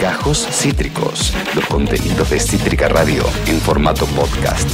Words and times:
Gajos 0.00 0.46
Cítricos, 0.50 1.34
los 1.54 1.64
contenidos 1.66 2.30
de 2.30 2.38
Cítrica 2.38 2.88
Radio 2.88 3.22
en 3.46 3.56
formato 3.60 4.04
podcast. 4.06 4.68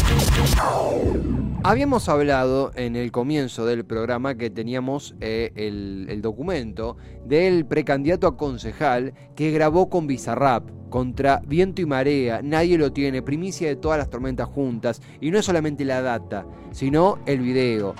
Habíamos 1.62 2.08
hablado 2.08 2.72
en 2.74 2.96
el 2.96 3.12
comienzo 3.12 3.66
del 3.66 3.84
programa 3.84 4.36
que 4.36 4.50
teníamos 4.50 5.14
eh, 5.20 5.52
el 5.54 6.22
documento 6.22 6.96
del 7.24 7.66
precandidato 7.66 8.26
a 8.26 8.36
concejal 8.36 9.14
que 9.36 9.50
grabó 9.50 9.88
con 9.88 10.06
Bizarrap 10.06 10.68
contra 10.88 11.40
viento 11.46 11.82
y 11.82 11.86
marea, 11.86 12.40
nadie 12.42 12.78
lo 12.78 12.92
tiene, 12.92 13.22
primicia 13.22 13.68
de 13.68 13.76
todas 13.76 13.98
las 13.98 14.10
tormentas 14.10 14.48
juntas, 14.48 15.02
y 15.20 15.30
no 15.30 15.38
es 15.38 15.44
solamente 15.44 15.84
la 15.84 16.02
data, 16.02 16.46
sino 16.72 17.18
el 17.26 17.40
video. 17.40 17.94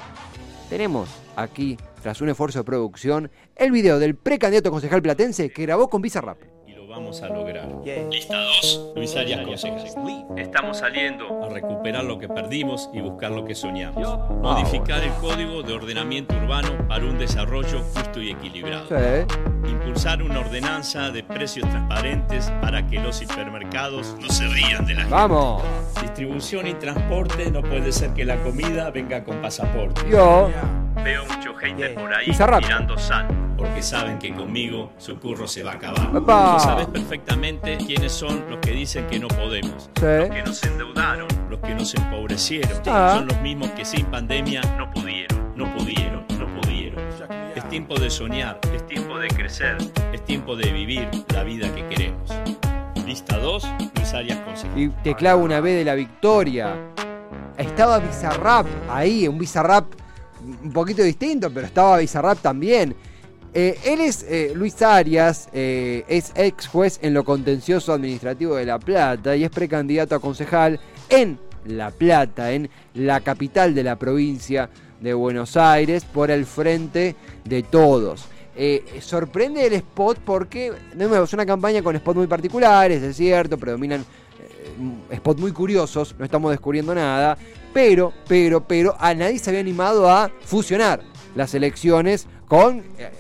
Tenemos 0.69 1.09
aquí, 1.37 1.77
tras 2.09 2.23
un 2.23 2.31
esfuerzo 2.31 2.61
de 2.61 2.65
producción, 2.65 3.31
el 3.55 3.71
video 3.71 3.99
del 3.99 4.17
precandidato 4.17 4.71
concejal 4.71 5.03
platense 5.03 5.51
que 5.51 5.61
grabó 5.61 5.91
con 5.91 6.01
Bizarrap. 6.01 6.39
Y 6.67 6.73
lo 6.73 6.87
vamos 6.87 7.21
a 7.21 7.29
lograr. 7.29 7.69
Lista 8.11 8.41
2, 8.63 8.93
Luis 8.97 9.15
Arias 9.15 9.47
Concejal. 9.47 10.27
Estamos 10.39 10.79
saliendo 10.79 11.45
a 11.45 11.51
recuperar 11.51 12.05
lo 12.05 12.19
que 12.19 12.27
perdimos 12.27 12.89
y 12.95 13.03
buscar 13.03 13.33
lo 13.33 13.45
que 13.45 13.55
soñamos. 13.55 14.31
Modificar 14.41 15.05
el 15.05 15.13
código 15.21 15.63
de 15.63 15.75
ordenamiento 15.75 16.35
urbano 16.35 16.89
para 16.89 17.05
un 17.05 17.19
desarrollo 17.19 17.83
justo 17.95 18.23
y 18.23 18.31
equilibrado. 18.31 18.89
Sí. 18.89 19.69
Impulsar 19.69 20.23
una 20.23 20.41
ordenanza 20.41 21.11
de 21.11 21.23
precios 21.23 21.69
transparentes 21.69 22.51
para 22.63 22.87
que 22.87 23.01
los 23.01 23.21
hipermercados 23.21 24.17
no 24.19 24.31
se 24.31 24.47
rían 24.47 24.87
de 24.87 24.95
la 24.95 25.01
gente. 25.01 25.15
¡Vamos! 25.15 25.63
Distribución 26.01 26.69
y 26.69 26.73
transporte, 26.73 27.51
no 27.51 27.61
puede 27.61 27.93
ser 27.93 28.15
que 28.15 28.25
la 28.25 28.43
comida 28.43 28.91
venga 28.91 29.23
con 29.25 29.43
pasaporte. 29.43 30.09
Yo, 30.11 30.49
Veo 31.05 31.25
mucho 31.27 31.55
hater 31.55 31.95
por 31.95 32.13
ahí 32.13 32.27
Bizarrap. 32.27 32.63
tirando 32.63 32.99
sal, 32.99 33.29
porque 33.57 33.83
saben 33.83 34.19
que 34.19 34.35
conmigo 34.35 34.93
su 34.99 35.19
curro 35.19 35.47
se 35.47 35.63
va 35.63 35.73
a 35.73 35.75
acabar. 35.75 36.11
Epa. 36.17 36.57
Tú 36.59 36.65
sabes 36.65 36.87
perfectamente 36.87 37.79
quiénes 37.79 38.13
son 38.13 38.45
los 38.51 38.59
que 38.59 38.73
dicen 38.73 39.07
que 39.07 39.19
no 39.19 39.29
podemos. 39.29 39.91
Sí. 39.99 40.05
Los 40.07 40.29
que 40.31 40.43
nos 40.43 40.63
endeudaron, 40.65 41.29
los 41.49 41.61
que 41.61 41.75
nos 41.75 41.95
empobrecieron. 41.95 42.73
Ah. 42.87 43.15
Son 43.19 43.29
los 43.29 43.41
mismos 43.41 43.71
que 43.71 43.85
sin 43.85 44.05
pandemia 44.07 44.61
no 44.77 44.91
pudieron, 44.91 45.53
no 45.57 45.73
pudieron, 45.77 46.25
no 46.39 46.47
pudieron. 46.61 46.99
Es 47.55 47.69
tiempo 47.69 47.99
de 47.99 48.11
soñar, 48.11 48.61
es 48.75 48.87
tiempo 48.87 49.19
de 49.19 49.29
crecer, 49.29 49.77
es 50.13 50.25
tiempo 50.25 50.57
de 50.57 50.71
vivir 50.73 51.09
la 51.35 51.43
vida 51.43 51.73
que 51.75 51.87
queremos. 51.87 52.31
Lista 53.07 53.39
2, 53.39 53.67
Luis 53.97 54.15
Arias 54.15 54.39
Concejal. 54.41 54.79
y 54.79 54.89
te 55.03 55.15
clavo 55.15 55.43
una 55.43 55.61
B 55.61 55.73
de 55.73 55.85
la 55.85 55.95
victoria. 55.95 56.75
Estaba 57.57 57.99
Bizarrap 57.99 58.67
ahí, 58.91 59.27
un 59.27 59.39
Bizarrap 59.39 59.87
un 60.41 60.73
poquito 60.73 61.03
distinto, 61.03 61.51
pero 61.51 61.67
estaba 61.67 61.99
Bizarrap 61.99 62.41
también. 62.41 62.95
Eh, 63.55 63.79
él 63.85 64.01
es 64.01 64.25
eh, 64.29 64.53
Luis 64.55 64.81
Arias, 64.83 65.49
eh, 65.53 66.05
es 66.07 66.33
ex 66.35 66.69
juez 66.69 66.99
en 67.03 67.15
lo 67.15 67.25
contencioso 67.25 67.95
administrativo 67.95 68.57
de 68.57 68.67
La 68.67 68.79
Plata 68.79 69.35
y 69.35 69.45
es 69.45 69.51
precandidato 69.51 70.15
a 70.15 70.21
concejal 70.21 70.79
en 71.09 71.39
La 71.65 71.91
Plata, 71.91 72.53
en 72.53 72.69
la 72.95 73.21
capital 73.21 73.75
de 73.75 73.85
la 73.85 73.97
provincia 73.97 74.69
de 75.01 75.15
Buenos 75.15 75.57
Aires, 75.57 76.05
por 76.05 76.31
el 76.31 76.45
frente 76.45 77.17
de 77.45 77.63
todos. 77.63 78.27
Sorprende 79.01 79.67
el 79.67 79.75
spot 79.75 80.19
porque, 80.25 80.73
nuevo, 80.97 81.23
es 81.23 81.33
una 81.33 81.47
campaña 81.47 81.81
con 81.81 81.97
spots 81.97 82.17
muy 82.17 82.27
particulares, 82.27 83.01
es 83.03 83.17
cierto, 83.17 83.57
predominan 83.57 84.05
spots 85.15 85.41
muy 85.41 85.53
curiosos, 85.53 86.15
no 86.19 86.25
estamos 86.25 86.51
descubriendo 86.51 86.95
nada, 86.95 87.37
pero, 87.73 88.13
pero, 88.27 88.67
pero, 88.67 88.97
a 88.99 89.15
nadie 89.15 89.39
se 89.39 89.51
había 89.51 89.61
animado 89.61 90.11
a 90.11 90.31
fusionar 90.45 91.03
las 91.35 91.55
elecciones 91.55 92.27
con, 92.47 92.79
eh, 92.99 93.11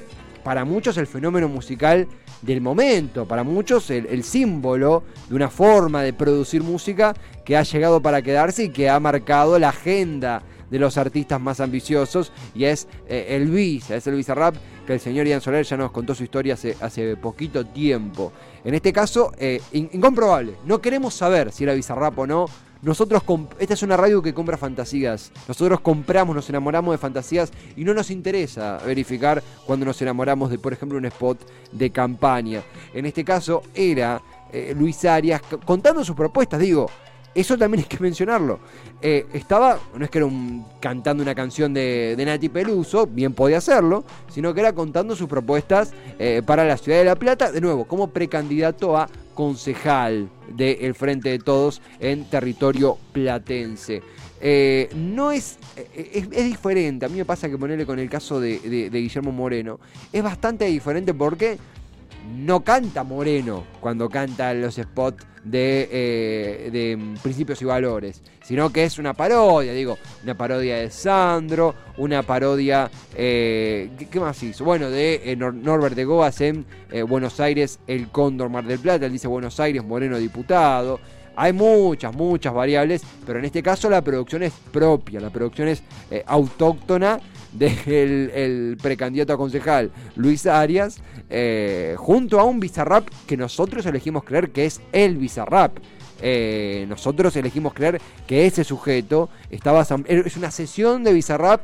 para 0.43 0.65
muchos, 0.65 0.97
el 0.97 1.07
fenómeno 1.07 1.49
musical 1.49 2.09
del 2.43 2.61
momento, 2.61 3.27
para 3.27 3.43
muchos 3.43 3.91
el, 3.91 4.23
símbolo 4.23 5.03
de 5.29 5.35
una 5.35 5.49
forma 5.49 6.03
de 6.03 6.13
producir 6.13 6.63
música 6.63 7.15
que 7.45 7.57
ha 7.57 7.63
llegado 7.63 8.01
para 8.01 8.23
quedarse 8.23 8.65
y 8.65 8.69
que 8.71 8.89
ha 8.89 9.01
marcado 9.01 9.59
la 9.59 9.71
agenda 9.71 10.43
de 10.71 10.79
los 10.79 10.99
artistas 10.99 11.41
más 11.41 11.61
ambiciosos 11.61 12.33
y 12.55 12.65
es 12.65 12.89
eh, 13.09 13.27
el 13.31 13.51
Visa, 13.51 13.97
es 13.97 14.07
el 14.07 14.15
Bizarrap 14.15 14.55
que 14.89 14.95
el 14.95 15.01
señor 15.01 15.27
Ian 15.27 15.43
Soler 15.43 15.67
ya 15.67 15.77
nos 15.77 15.91
contó 15.91 16.15
su 16.15 16.25
historia 16.25 16.55
hace, 16.55 17.17
poquito 17.17 17.67
tiempo. 17.67 18.33
En 18.65 18.73
este 18.73 18.91
caso, 18.91 19.33
eh, 19.37 19.61
in- 19.73 19.91
incomprobable. 19.93 20.55
No 20.65 20.81
queremos 20.81 21.13
saber 21.13 21.53
si 21.53 21.65
era 21.65 21.75
Bizarrap 21.75 22.19
o 22.19 22.27
no. 22.27 22.47
Nosotros, 22.81 23.23
esta 23.59 23.75
es 23.75 23.83
una 23.83 23.99
radio 23.99 24.23
que 24.23 24.33
compra 24.33 24.57
fantasías. 24.57 25.31
Nosotros 25.47 25.81
compramos, 25.81 26.35
nos 26.35 26.49
enamoramos 26.49 26.95
de 26.95 26.99
fantasías 26.99 27.53
y 27.77 27.85
no 27.85 27.93
nos 27.93 28.11
interesa 28.11 28.79
verificar 28.87 29.43
cuando 29.67 29.85
nos 29.85 30.01
enamoramos 30.01 30.49
de, 30.49 30.59
por 30.59 30.73
ejemplo, 30.73 30.97
un 30.97 31.05
spot 31.05 31.39
de 31.71 31.91
campaña. 31.91 32.63
En 32.95 33.05
este 33.05 33.25
caso 33.25 33.63
era 33.75 34.23
eh, 34.53 34.75
Luis 34.75 35.05
Arias 35.05 35.43
contando 35.67 36.03
sus 36.03 36.17
propuestas, 36.17 36.61
digo. 36.61 36.89
Eso 37.39 37.57
también 37.57 37.85
hay 37.89 37.89
que 37.89 38.03
mencionarlo. 38.03 38.59
Eh, 39.01 39.27
estaba, 39.33 39.79
no 39.95 40.05
es 40.05 40.11
que 40.11 40.19
era 40.19 40.27
un, 40.27 40.67
cantando 40.81 41.23
una 41.23 41.37
canción 41.37 41.73
de, 41.73 42.15
de 42.17 42.25
Nati 42.25 42.49
Peluso, 42.49 43.07
bien 43.07 43.33
podía 43.33 43.59
hacerlo, 43.59 44.05
sino 44.29 44.53
que 44.53 44.61
era 44.61 44.73
contando 44.73 45.15
sus 45.15 45.29
propuestas 45.29 45.93
eh, 46.19 46.43
para 46.45 46.65
la 46.65 46.77
ciudad 46.77 46.99
de 46.99 47.05
La 47.05 47.15
Plata, 47.15 47.53
de 47.53 47.61
nuevo, 47.61 47.85
como 47.85 48.11
precandidato 48.11 48.97
a 48.97 49.09
concejal 49.35 50.29
del 50.49 50.97
Frente 50.97 51.29
de 51.29 51.39
Todos 51.39 51.81
en 52.01 52.25
territorio 52.25 52.99
platense. 53.13 54.03
Eh, 54.41 54.89
no 54.97 55.31
es, 55.31 55.59
es, 55.95 56.31
diferente, 56.31 57.07
a 57.07 57.09
mí 57.09 57.19
me 57.19 57.25
pasa 57.25 57.49
que 57.49 57.57
ponerle 57.57 57.87
con 57.87 58.01
el 58.01 58.11
caso 58.11 58.41
de 58.41 58.89
Guillermo 58.93 59.31
Moreno, 59.31 59.79
es 60.13 60.23
bastante 60.25 60.65
diferente. 60.65 61.15
Porque 61.15 61.59
no 62.37 62.63
canta 62.63 63.05
Moreno 63.05 63.65
cuando 63.81 64.09
canta 64.09 64.53
los 64.55 64.75
spots 64.77 65.25
de, 65.45 65.89
eh, 65.91 66.71
de 66.71 67.15
principios 67.23 67.63
y 67.63 67.65
valores, 67.65 68.23
sino 68.43 68.71
que 68.71 68.85
es 68.85 68.99
una 68.99 69.15
parodia, 69.15 69.73
digo, 69.73 69.97
una 70.25 70.37
parodia 70.37 70.77
de 70.77 70.91
Sandro, 70.91 71.75
una 71.97 72.23
parodia, 72.23 72.91
eh, 73.15 73.91
¿qué, 74.11 74.21
más 74.21 74.43
hizo? 74.43 74.65
Bueno, 74.65 74.91
de 74.91 75.23
eh, 75.25 75.37
Nor- 75.39 75.55
Norbert 75.55 75.95
de 75.95 76.05
Goas 76.05 76.41
en 76.41 76.67
eh, 76.91 77.03
Buenos 77.03 77.41
Aires, 77.41 77.79
El 77.87 78.09
Cóndor 78.09 78.51
Mar 78.51 78.65
del 78.65 78.79
Plata, 78.79 79.07
él 79.07 79.13
dice 79.13 79.29
Buenos 79.29 79.59
Aires, 79.61 79.83
Moreno 79.85 80.19
diputado. 80.19 81.01
Hay 81.37 81.53
muchas, 81.53 82.15
muchas 82.17 82.53
variables, 82.53 83.03
pero 83.25 83.39
en 83.39 83.45
este 83.45 83.63
caso 83.63 83.89
la 83.89 84.03
producción 84.03 84.43
es 84.43 84.53
propia, 84.73 85.21
la 85.21 85.31
producción 85.31 85.69
es 85.69 85.83
autóctona 86.27 87.21
del 87.53 88.31
el 88.35 88.79
precandidato 88.81 89.33
a 89.33 89.37
concejal 89.37 89.91
Luis 90.17 90.47
Arias, 90.47 91.01
eh, 91.31 91.95
junto 91.99 92.41
a 92.41 92.45
un 92.45 92.61
Bizarrap 92.61 93.09
que 93.27 93.37
nosotros 93.37 93.87
elegimos 93.87 94.25
creer 94.25 94.51
que 94.51 94.67
es 94.67 94.81
el 94.93 95.17
Bizarrap. 95.17 95.79
Eh, 96.21 96.85
nosotros 96.89 97.37
elegimos 97.37 97.75
creer 97.75 98.01
que 98.27 98.47
ese 98.47 98.65
sujeto 98.65 99.29
estaba 99.51 99.87
es 100.07 100.37
una 100.37 100.51
sesión 100.51 101.05
de 101.05 101.13
Bizarrap 101.13 101.61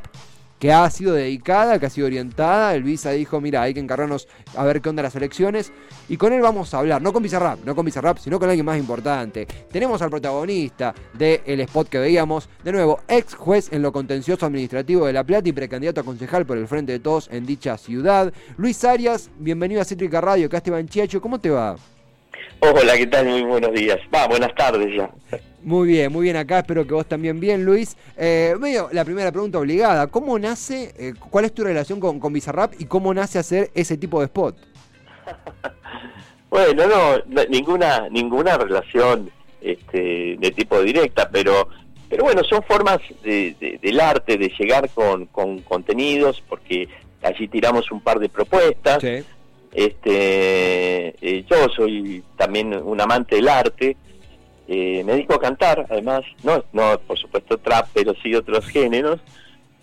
que 0.65 0.73
ha 0.73 0.89
sido 0.89 1.13
dedicada, 1.13 1.77
que 1.77 1.85
ha 1.85 1.91
sido 1.91 2.07
orientada. 2.07 2.73
El 2.73 2.81
Visa 2.81 3.11
dijo, 3.11 3.39
mira, 3.39 3.61
hay 3.61 3.75
que 3.75 3.79
encargarnos 3.79 4.27
a 4.55 4.63
ver 4.63 4.81
qué 4.81 4.89
onda 4.89 5.03
las 5.03 5.15
elecciones. 5.15 5.71
Y 6.09 6.17
con 6.17 6.33
él 6.33 6.41
vamos 6.41 6.73
a 6.73 6.79
hablar, 6.79 7.03
no 7.03 7.13
con 7.13 7.21
Bizarrap, 7.21 7.63
no 7.63 7.75
con 7.75 7.85
Bizarrap, 7.85 8.17
sino 8.17 8.39
con 8.39 8.49
alguien 8.49 8.65
más 8.65 8.79
importante. 8.79 9.45
Tenemos 9.71 10.01
al 10.01 10.09
protagonista 10.09 10.95
del 11.13 11.59
spot 11.59 11.87
que 11.87 11.99
veíamos, 11.99 12.49
de 12.63 12.71
nuevo, 12.71 12.99
ex 13.07 13.35
juez 13.35 13.71
en 13.73 13.83
lo 13.83 13.91
contencioso 13.91 14.47
administrativo 14.47 15.05
de 15.05 15.13
La 15.13 15.23
Plata 15.23 15.47
y 15.47 15.51
precandidato 15.51 16.01
a 16.01 16.03
concejal 16.03 16.47
por 16.47 16.57
el 16.57 16.67
Frente 16.67 16.93
de 16.93 16.99
Todos 16.99 17.29
en 17.31 17.45
dicha 17.45 17.77
ciudad. 17.77 18.33
Luis 18.57 18.83
Arias, 18.83 19.29
bienvenido 19.37 19.81
a 19.81 19.85
Cítrica 19.85 20.19
Radio, 20.19 20.47
acá 20.47 20.57
Esteban 20.57 20.87
Chiacho, 20.87 21.21
¿cómo 21.21 21.39
te 21.39 21.51
va? 21.51 21.75
Hola, 22.61 22.97
¿qué 22.97 23.05
tal? 23.05 23.27
Muy 23.27 23.43
buenos 23.43 23.71
días. 23.71 23.99
Va, 24.11 24.27
buenas 24.27 24.55
tardes 24.55 24.95
ya. 24.97 25.11
Muy 25.65 25.87
bien, 25.87 26.11
muy 26.11 26.23
bien 26.23 26.35
acá, 26.35 26.59
espero 26.59 26.85
que 26.85 26.93
vos 26.93 27.07
también 27.07 27.39
bien, 27.39 27.65
Luis. 27.65 27.97
Eh, 28.17 28.53
medio 28.59 28.87
la 28.91 29.03
primera 29.03 29.31
pregunta 29.31 29.57
obligada, 29.57 30.05
¿cómo 30.07 30.37
nace, 30.37 30.93
eh, 30.97 31.13
cuál 31.31 31.45
es 31.45 31.53
tu 31.53 31.63
relación 31.63 31.99
con, 31.99 32.19
con 32.19 32.31
Bizarrap 32.31 32.73
y 32.79 32.85
cómo 32.85 33.11
nace 33.15 33.39
hacer 33.39 33.71
ese 33.73 33.97
tipo 33.97 34.19
de 34.19 34.25
spot? 34.25 34.55
Bueno, 36.47 36.85
no, 36.87 37.17
no, 37.27 37.43
ninguna 37.49 38.07
ninguna 38.09 38.57
relación 38.57 39.29
este, 39.59 40.37
de 40.39 40.51
tipo 40.51 40.79
directa, 40.81 41.27
pero 41.29 41.67
pero 42.07 42.23
bueno, 42.23 42.43
son 42.45 42.63
formas 42.63 42.99
de- 43.23 43.55
de- 43.59 43.77
del 43.81 43.99
arte 43.99 44.37
de 44.37 44.49
llegar 44.57 44.87
con, 44.91 45.25
con 45.25 45.59
contenidos, 45.61 46.41
porque 46.47 46.87
allí 47.23 47.47
tiramos 47.49 47.91
un 47.91 47.99
par 47.99 48.19
de 48.19 48.29
propuestas. 48.29 49.01
Sí. 49.01 49.25
Este, 49.73 51.07
eh, 51.21 51.45
yo 51.49 51.67
soy 51.75 52.23
también 52.37 52.73
un 52.73 53.01
amante 53.01 53.35
del 53.35 53.49
arte. 53.49 53.97
Eh, 54.67 55.03
me 55.03 55.13
dedico 55.13 55.35
a 55.35 55.39
cantar, 55.39 55.85
además, 55.89 56.23
no, 56.43 56.63
no, 56.73 56.99
por 57.07 57.17
supuesto 57.17 57.57
trap, 57.57 57.87
pero 57.93 58.13
sí 58.23 58.33
otros 58.35 58.65
géneros. 58.67 59.19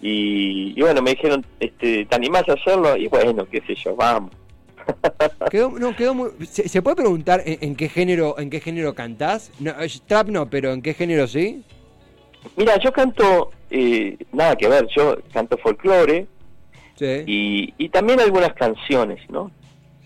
Y, 0.00 0.74
y 0.76 0.80
bueno, 0.80 1.00
me 1.02 1.10
dijeron, 1.12 1.46
este, 1.60 2.04
¿te 2.06 2.14
animás 2.16 2.48
a 2.48 2.54
hacerlo? 2.54 2.96
Y 2.96 3.06
bueno, 3.06 3.46
qué 3.48 3.62
sé 3.66 3.74
yo, 3.76 3.94
vamos. 3.94 4.32
Quedó, 5.50 5.70
no, 5.70 5.94
quedó 5.94 6.12
muy, 6.14 6.30
¿se, 6.46 6.68
se 6.68 6.82
puede 6.82 6.96
preguntar 6.96 7.40
en, 7.46 7.58
en 7.60 7.76
qué 7.76 7.88
género 7.88 8.36
en 8.38 8.50
qué 8.50 8.58
género 8.58 8.94
cantás? 8.96 9.52
No, 9.60 9.72
trap 10.08 10.28
no, 10.28 10.50
pero 10.50 10.72
¿en 10.72 10.82
qué 10.82 10.92
género 10.94 11.28
sí? 11.28 11.62
Mira, 12.56 12.76
yo 12.80 12.92
canto, 12.92 13.50
eh, 13.70 14.16
nada 14.32 14.56
que 14.56 14.66
ver, 14.66 14.88
yo 14.96 15.18
canto 15.32 15.56
folclore 15.58 16.26
Sí. 16.96 17.22
y, 17.26 17.74
y 17.78 17.88
también 17.90 18.18
algunas 18.20 18.52
canciones, 18.54 19.20
¿no? 19.30 19.50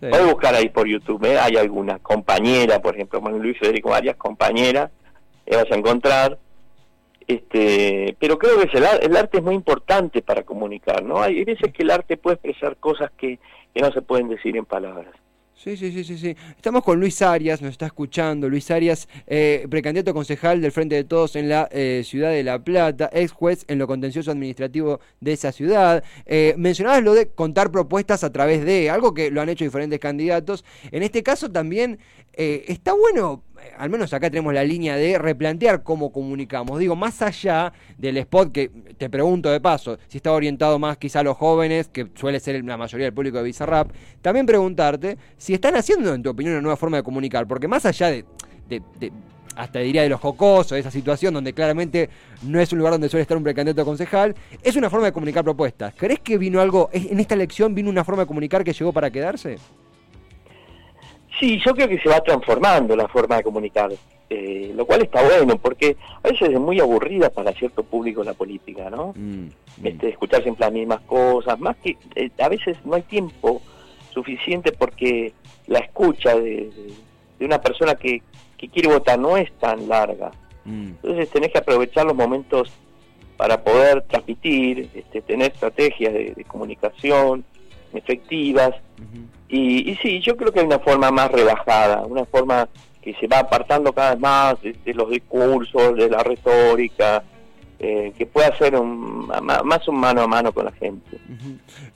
Puedes 0.00 0.26
buscar 0.26 0.54
ahí 0.54 0.68
por 0.68 0.86
YouTube, 0.86 1.24
¿eh? 1.24 1.38
hay 1.38 1.56
alguna 1.56 1.98
compañera, 1.98 2.80
por 2.80 2.94
ejemplo, 2.94 3.20
Manuel 3.20 3.42
Luis 3.42 3.58
Federico 3.58 3.90
varias 3.90 4.16
compañeras, 4.16 4.90
eh, 5.46 5.56
vas 5.56 5.70
a 5.70 5.74
encontrar. 5.74 6.38
Este, 7.26 8.16
pero 8.20 8.38
creo 8.38 8.58
que 8.60 8.78
el, 8.78 9.16
arte 9.16 9.38
es 9.38 9.42
muy 9.42 9.54
importante 9.54 10.22
para 10.22 10.44
comunicar, 10.44 11.02
¿no? 11.02 11.20
Hay 11.20 11.44
veces 11.44 11.72
que 11.72 11.82
el 11.82 11.90
arte 11.90 12.16
puede 12.16 12.34
expresar 12.34 12.76
cosas 12.76 13.10
que, 13.16 13.40
que 13.74 13.80
no 13.80 13.90
se 13.90 14.02
pueden 14.02 14.28
decir 14.28 14.56
en 14.56 14.64
palabras. 14.64 15.12
Sí, 15.56 15.74
sí, 15.74 15.90
sí, 15.90 16.18
sí, 16.18 16.36
Estamos 16.54 16.84
con 16.84 17.00
Luis 17.00 17.22
Arias, 17.22 17.62
nos 17.62 17.72
está 17.72 17.86
escuchando. 17.86 18.46
Luis 18.46 18.70
Arias, 18.70 19.08
eh, 19.26 19.66
precandidato 19.70 20.12
concejal 20.12 20.60
del 20.60 20.70
Frente 20.70 20.96
de 20.96 21.04
Todos 21.04 21.34
en 21.34 21.48
la 21.48 21.66
eh, 21.72 22.02
ciudad 22.04 22.30
de 22.30 22.44
La 22.44 22.62
Plata, 22.62 23.08
ex 23.10 23.32
juez 23.32 23.64
en 23.66 23.78
lo 23.78 23.86
contencioso 23.86 24.30
administrativo 24.30 25.00
de 25.18 25.32
esa 25.32 25.52
ciudad. 25.52 26.04
Eh, 26.26 26.54
mencionabas 26.58 27.02
lo 27.02 27.14
de 27.14 27.28
contar 27.28 27.70
propuestas 27.70 28.22
a 28.22 28.30
través 28.30 28.66
de, 28.66 28.90
algo 28.90 29.14
que 29.14 29.30
lo 29.30 29.40
han 29.40 29.48
hecho 29.48 29.64
diferentes 29.64 29.98
candidatos. 29.98 30.62
En 30.92 31.02
este 31.02 31.22
caso 31.22 31.50
también 31.50 31.98
está 32.34 32.92
bueno 32.92 33.42
al 33.76 33.90
menos 33.90 34.12
acá 34.12 34.30
tenemos 34.30 34.52
la 34.52 34.64
línea 34.64 34.96
de 34.96 35.18
replantear 35.18 35.82
cómo 35.82 36.12
comunicamos. 36.12 36.78
Digo, 36.78 36.96
más 36.96 37.22
allá 37.22 37.72
del 37.98 38.16
spot 38.18 38.52
que 38.52 38.70
te 38.96 39.10
pregunto 39.10 39.50
de 39.50 39.60
paso, 39.60 39.98
si 40.08 40.18
está 40.18 40.32
orientado 40.32 40.78
más 40.78 40.96
quizá 40.98 41.20
a 41.20 41.22
los 41.22 41.36
jóvenes, 41.36 41.88
que 41.88 42.08
suele 42.14 42.40
ser 42.40 42.64
la 42.64 42.76
mayoría 42.76 43.06
del 43.06 43.14
público 43.14 43.38
de 43.38 43.44
Bizarrap, 43.44 43.90
también 44.22 44.46
preguntarte 44.46 45.18
si 45.36 45.54
están 45.54 45.76
haciendo, 45.76 46.14
en 46.14 46.22
tu 46.22 46.30
opinión, 46.30 46.54
una 46.54 46.62
nueva 46.62 46.76
forma 46.76 46.96
de 46.98 47.02
comunicar, 47.02 47.46
porque 47.46 47.68
más 47.68 47.86
allá 47.86 48.10
de, 48.10 48.24
hasta 49.56 49.78
diría 49.80 50.02
de 50.02 50.08
los 50.08 50.20
jocosos, 50.20 50.72
de 50.72 50.80
esa 50.80 50.90
situación 50.90 51.34
donde 51.34 51.52
claramente 51.52 52.10
no 52.42 52.60
es 52.60 52.72
un 52.72 52.78
lugar 52.78 52.92
donde 52.92 53.08
suele 53.08 53.22
estar 53.22 53.36
un 53.36 53.42
precandidato 53.42 53.84
concejal, 53.84 54.34
es 54.62 54.76
una 54.76 54.90
forma 54.90 55.06
de 55.06 55.12
comunicar 55.12 55.44
propuestas. 55.44 55.94
¿Crees 55.96 56.20
que 56.20 56.38
vino 56.38 56.60
algo, 56.60 56.90
en 56.92 57.18
esta 57.20 57.34
elección 57.34 57.74
vino 57.74 57.88
una 57.88 58.04
forma 58.04 58.22
de 58.22 58.26
comunicar 58.26 58.64
que 58.64 58.72
llegó 58.72 58.92
para 58.92 59.10
quedarse? 59.10 59.58
Sí, 61.38 61.60
yo 61.64 61.74
creo 61.74 61.88
que 61.88 61.98
se 61.98 62.08
va 62.08 62.20
transformando 62.20 62.96
la 62.96 63.08
forma 63.08 63.36
de 63.36 63.42
comunicar, 63.42 63.92
eh, 64.30 64.72
lo 64.74 64.86
cual 64.86 65.02
está 65.02 65.22
bueno, 65.22 65.58
porque 65.58 65.96
a 66.22 66.28
veces 66.28 66.50
es 66.50 66.60
muy 66.60 66.80
aburrida 66.80 67.28
para 67.28 67.52
cierto 67.52 67.82
público 67.82 68.24
la 68.24 68.32
política, 68.32 68.88
¿no? 68.88 69.12
Mm, 69.14 69.44
mm. 69.44 69.50
Este, 69.86 70.08
escuchar 70.08 70.42
siempre 70.42 70.64
las 70.64 70.72
mismas 70.72 71.00
cosas, 71.02 71.58
más 71.60 71.76
que 71.76 71.96
eh, 72.14 72.30
a 72.38 72.48
veces 72.48 72.78
no 72.84 72.94
hay 72.94 73.02
tiempo 73.02 73.60
suficiente 74.12 74.72
porque 74.72 75.34
la 75.66 75.80
escucha 75.80 76.34
de, 76.36 76.70
una 77.40 77.60
persona 77.60 77.94
que, 77.94 78.22
quiere 78.72 78.88
votar 78.88 79.18
no 79.18 79.36
es 79.36 79.52
tan 79.58 79.88
larga. 79.88 80.32
Mm. 80.64 80.86
Entonces 80.86 81.30
tenés 81.30 81.52
que 81.52 81.58
aprovechar 81.58 82.06
los 82.06 82.16
momentos 82.16 82.72
para 83.36 83.62
poder 83.62 84.02
transmitir, 84.02 84.88
este, 84.94 85.20
tener 85.20 85.52
estrategias 85.52 86.14
de, 86.14 86.44
comunicación 86.48 87.44
efectivas. 87.96 88.70
Y, 89.48 89.90
y 89.90 89.96
sí, 89.96 90.20
yo 90.20 90.36
creo 90.36 90.52
que 90.52 90.60
hay 90.60 90.66
una 90.66 90.78
forma 90.78 91.10
más 91.10 91.30
relajada, 91.30 92.04
una 92.04 92.24
forma 92.24 92.68
que 93.06 93.14
se 93.14 93.28
va 93.28 93.38
apartando 93.38 93.92
cada 93.92 94.10
vez 94.10 94.20
más 94.20 94.56
de, 94.60 94.92
los 94.92 95.08
discursos, 95.08 95.96
de 95.96 96.10
la 96.10 96.24
retórica, 96.24 97.22
eh, 97.78 98.14
que 98.16 98.24
pueda 98.24 98.56
ser 98.56 98.74
un, 98.74 99.26
más 99.26 99.86
un 99.86 99.96
mano 99.96 100.22
a 100.22 100.26
mano 100.26 100.50
con 100.52 100.64
la 100.64 100.72
gente. 100.72 101.18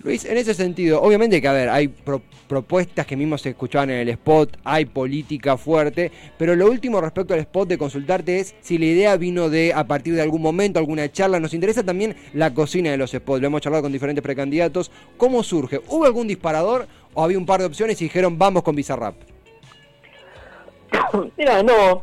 Luis, 0.03 0.27
en 0.27 0.37
ese 0.37 0.53
sentido, 0.53 1.01
obviamente 1.01 1.41
que, 1.41 1.49
a 1.49 1.53
ver, 1.53 1.71
hay 1.71 1.89
propuestas 1.89 3.07
que 3.07 3.17
mismo 3.17 3.39
se 3.39 3.51
escuchaban 3.51 3.89
en 3.89 4.01
el 4.01 4.11
spot, 4.11 4.59
hay 4.63 4.85
política 4.85 5.57
fuerte, 5.57 6.13
pero 6.37 6.55
lo 6.55 6.67
último 6.71 7.01
respecto 7.01 7.33
al 7.33 7.41
spot 7.41 7.69
de 7.69 7.79
consultarte 7.79 8.41
es 8.41 8.55
si 8.61 8.77
la 8.77 8.85
idea 8.85 9.17
vino 9.17 9.49
de 9.49 9.73
a 9.73 9.85
partir 9.85 10.15
de 10.15 10.21
algún 10.21 10.43
momento, 10.43 10.79
alguna 10.79 11.11
charla, 11.11 11.41
nos 11.41 11.55
interesa 11.55 11.83
también 11.83 12.15
la 12.35 12.53
cocina 12.53 12.91
de 12.91 12.99
los 12.99 13.13
spots, 13.13 13.41
lo 13.41 13.47
hemos 13.47 13.63
charlado 13.63 13.83
con 13.83 13.93
diferentes 13.93 14.23
precandidatos, 14.23 14.91
¿cómo 15.17 15.43
surge? 15.43 15.81
¿Hubo 15.89 16.05
algún 16.05 16.29
disparador 16.29 16.89
o 17.15 17.25
había 17.25 17.39
un 17.39 17.47
par 17.47 17.61
de 17.61 17.67
opciones 17.67 18.01
y 18.03 18.05
dijeron 18.05 18.39
vamos 18.39 18.63
con 18.63 18.77
Bizarrap? 18.77 19.15
Mira, 21.39 21.63
no. 21.63 22.03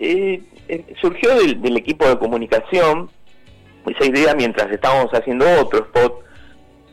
Eh, 0.00 0.42
eh, 0.68 0.94
surgió 1.00 1.34
del, 1.36 1.76
equipo 1.76 2.06
de 2.06 2.18
comunicación 2.18 3.10
esa 3.86 4.06
idea 4.06 4.34
mientras 4.34 4.70
estábamos 4.70 5.12
haciendo 5.12 5.46
otro 5.60 5.80
spot. 5.84 6.20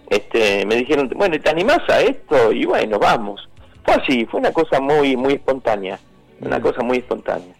Este, 0.09 0.65
me 0.65 0.75
dijeron, 0.75 1.09
bueno, 1.15 1.39
¿te 1.39 1.49
animás 1.49 1.79
a 1.87 2.01
esto? 2.01 2.51
Y 2.51 2.65
bueno, 2.65 2.99
vamos. 2.99 3.47
Fue 3.85 3.95
así, 3.95 4.25
fue 4.25 4.41
una 4.41 4.51
cosa 4.51 4.79
muy, 4.81 5.15
muy 5.15 5.33
espontánea. 5.33 5.99
Una 6.41 6.59
cosa 6.59 6.81
muy 6.81 6.97
espontánea. 6.97 7.53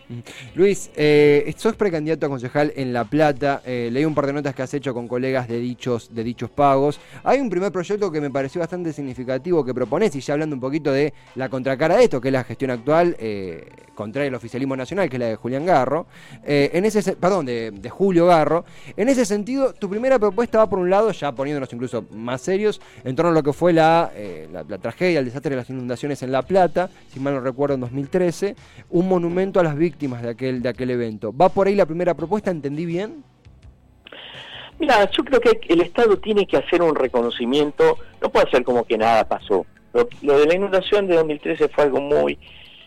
Luis, 0.55 0.89
eh, 0.95 1.53
sos 1.55 1.75
precandidato 1.75 2.25
a 2.25 2.29
concejal 2.29 2.73
en 2.75 2.91
La 2.91 3.05
Plata. 3.05 3.61
Eh, 3.63 3.89
leí 3.91 4.05
un 4.05 4.15
par 4.15 4.25
de 4.25 4.33
notas 4.33 4.55
que 4.55 4.63
has 4.63 4.73
hecho 4.73 4.93
con 4.93 5.07
colegas 5.07 5.47
de 5.47 5.59
dichos, 5.59 6.13
de 6.13 6.23
dichos 6.23 6.49
pagos. 6.49 6.99
Hay 7.23 7.39
un 7.39 7.49
primer 7.49 7.71
proyecto 7.71 8.11
que 8.11 8.19
me 8.19 8.31
pareció 8.31 8.59
bastante 8.59 8.91
significativo 8.91 9.63
que 9.63 9.73
propones, 9.73 10.15
y 10.15 10.19
ya 10.19 10.33
hablando 10.33 10.55
un 10.55 10.59
poquito 10.59 10.91
de 10.91 11.13
la 11.35 11.47
contracara 11.49 11.95
de 11.95 12.05
esto, 12.05 12.19
que 12.19 12.29
es 12.29 12.33
la 12.33 12.43
gestión 12.43 12.71
actual 12.71 13.15
eh, 13.19 13.69
contra 13.93 14.25
el 14.25 14.33
oficialismo 14.33 14.75
nacional, 14.75 15.09
que 15.09 15.17
es 15.17 15.19
la 15.19 15.27
de 15.27 15.35
Julián 15.35 15.65
Garro. 15.65 16.07
Eh, 16.43 16.71
en 16.73 16.83
ese, 16.85 17.15
perdón, 17.15 17.45
de, 17.45 17.89
Julio 17.91 18.25
Garro. 18.25 18.65
En 18.97 19.09
ese 19.09 19.25
sentido, 19.25 19.73
tu 19.73 19.89
primera 19.89 20.17
propuesta 20.17 20.57
va 20.57 20.67
por 20.67 20.79
un 20.79 20.89
lado, 20.89 21.11
ya 21.11 21.31
poniéndonos 21.33 21.71
incluso 21.71 22.05
más 22.11 22.41
serios, 22.41 22.81
en 23.03 23.15
torno 23.15 23.31
a 23.31 23.33
lo 23.33 23.43
que 23.43 23.53
fue 23.53 23.73
la, 23.73 24.11
la, 24.51 24.63
la 24.67 24.77
tragedia, 24.79 25.19
el 25.19 25.25
desastre 25.25 25.51
de 25.51 25.57
las 25.57 25.69
inundaciones 25.69 26.23
en 26.23 26.31
La 26.31 26.41
Plata, 26.41 26.89
si 27.13 27.19
mal 27.19 27.35
no 27.35 27.41
recuerdo, 27.41 27.75
en 27.75 27.81
2013 27.81 28.55
un 28.89 29.07
monumento 29.07 29.59
a 29.59 29.63
las 29.63 29.75
víctimas 29.75 30.21
de 30.21 30.29
aquel, 30.29 30.61
de 30.61 30.69
aquel 30.69 30.91
evento. 30.91 31.35
¿Va 31.35 31.49
por 31.49 31.67
ahí 31.67 31.75
la 31.75 31.85
primera 31.85 32.13
propuesta? 32.13 32.51
¿Entendí 32.51 32.85
bien? 32.85 33.23
Mira, 34.79 35.09
yo 35.11 35.23
creo 35.23 35.39
que 35.39 35.59
el 35.69 35.81
Estado 35.81 36.17
tiene 36.17 36.47
que 36.47 36.57
hacer 36.57 36.81
un 36.81 36.95
reconocimiento, 36.95 37.99
no 38.19 38.29
puede 38.29 38.49
ser 38.49 38.63
como 38.63 38.83
que 38.83 38.97
nada 38.97 39.27
pasó. 39.27 39.65
Lo, 39.93 40.39
de 40.39 40.45
la 40.47 40.55
inundación 40.55 41.07
de 41.07 41.15
2013 41.15 41.69
fue 41.69 41.83
algo 41.83 42.01
muy 42.01 42.39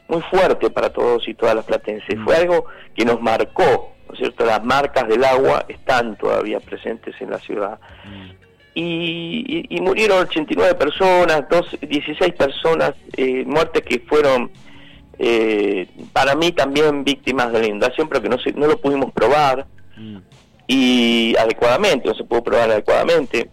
muy 0.08 0.20
fuerte 0.22 0.68
para 0.70 0.90
todos 0.90 1.26
y 1.28 1.34
todas 1.34 1.54
las 1.54 1.64
platenses. 1.64 2.18
Fue 2.24 2.36
mm. 2.36 2.40
algo 2.40 2.66
que 2.94 3.04
nos 3.04 3.22
marcó, 3.22 3.94
¿no 4.06 4.12
es 4.12 4.18
cierto? 4.18 4.44
Las 4.44 4.62
marcas 4.62 5.08
del 5.08 5.24
agua 5.24 5.64
están 5.68 6.16
todavía 6.16 6.60
presentes 6.60 7.14
en 7.20 7.30
la 7.30 7.38
ciudad. 7.38 7.78
Mm. 8.04 8.30
Y, 8.74 9.78
murieron 9.80 10.18
89 10.18 10.74
personas, 10.74 11.44
dos, 11.48 11.76
16 11.80 12.34
personas, 12.34 12.94
eh, 13.16 13.44
muertes 13.46 13.82
que 13.82 14.00
fueron 14.00 14.50
eh, 15.18 15.88
para 16.12 16.34
mí 16.34 16.52
también 16.52 17.04
víctimas 17.04 17.52
de 17.52 17.60
la 17.60 17.66
inundación, 17.66 18.08
pero 18.08 18.22
que 18.22 18.28
no, 18.28 18.38
se, 18.38 18.52
no 18.52 18.66
lo 18.66 18.80
pudimos 18.80 19.12
probar 19.12 19.66
mm. 19.96 20.16
y 20.66 21.36
adecuadamente, 21.36 22.08
no 22.08 22.14
se 22.14 22.24
pudo 22.24 22.42
probar 22.42 22.70
adecuadamente. 22.70 23.50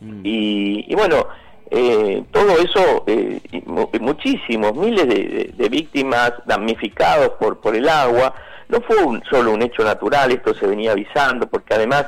Mm. 0.00 0.20
Y, 0.24 0.94
bueno, 0.94 1.26
eh, 1.70 2.22
todo 2.30 2.58
eso, 2.58 3.04
eh, 3.06 3.40
muchísimos, 4.00 4.74
miles 4.74 5.08
de, 5.08 5.68
víctimas 5.68 6.32
damnificados 6.44 7.30
por, 7.40 7.60
por 7.60 7.74
el 7.74 7.88
agua, 7.88 8.34
no 8.68 8.80
fue 8.80 8.96
solo 9.30 9.52
un 9.52 9.62
hecho 9.62 9.84
natural, 9.84 10.32
esto 10.32 10.54
se 10.54 10.66
venía 10.66 10.92
avisando, 10.92 11.46
porque 11.46 11.74
además 11.74 12.06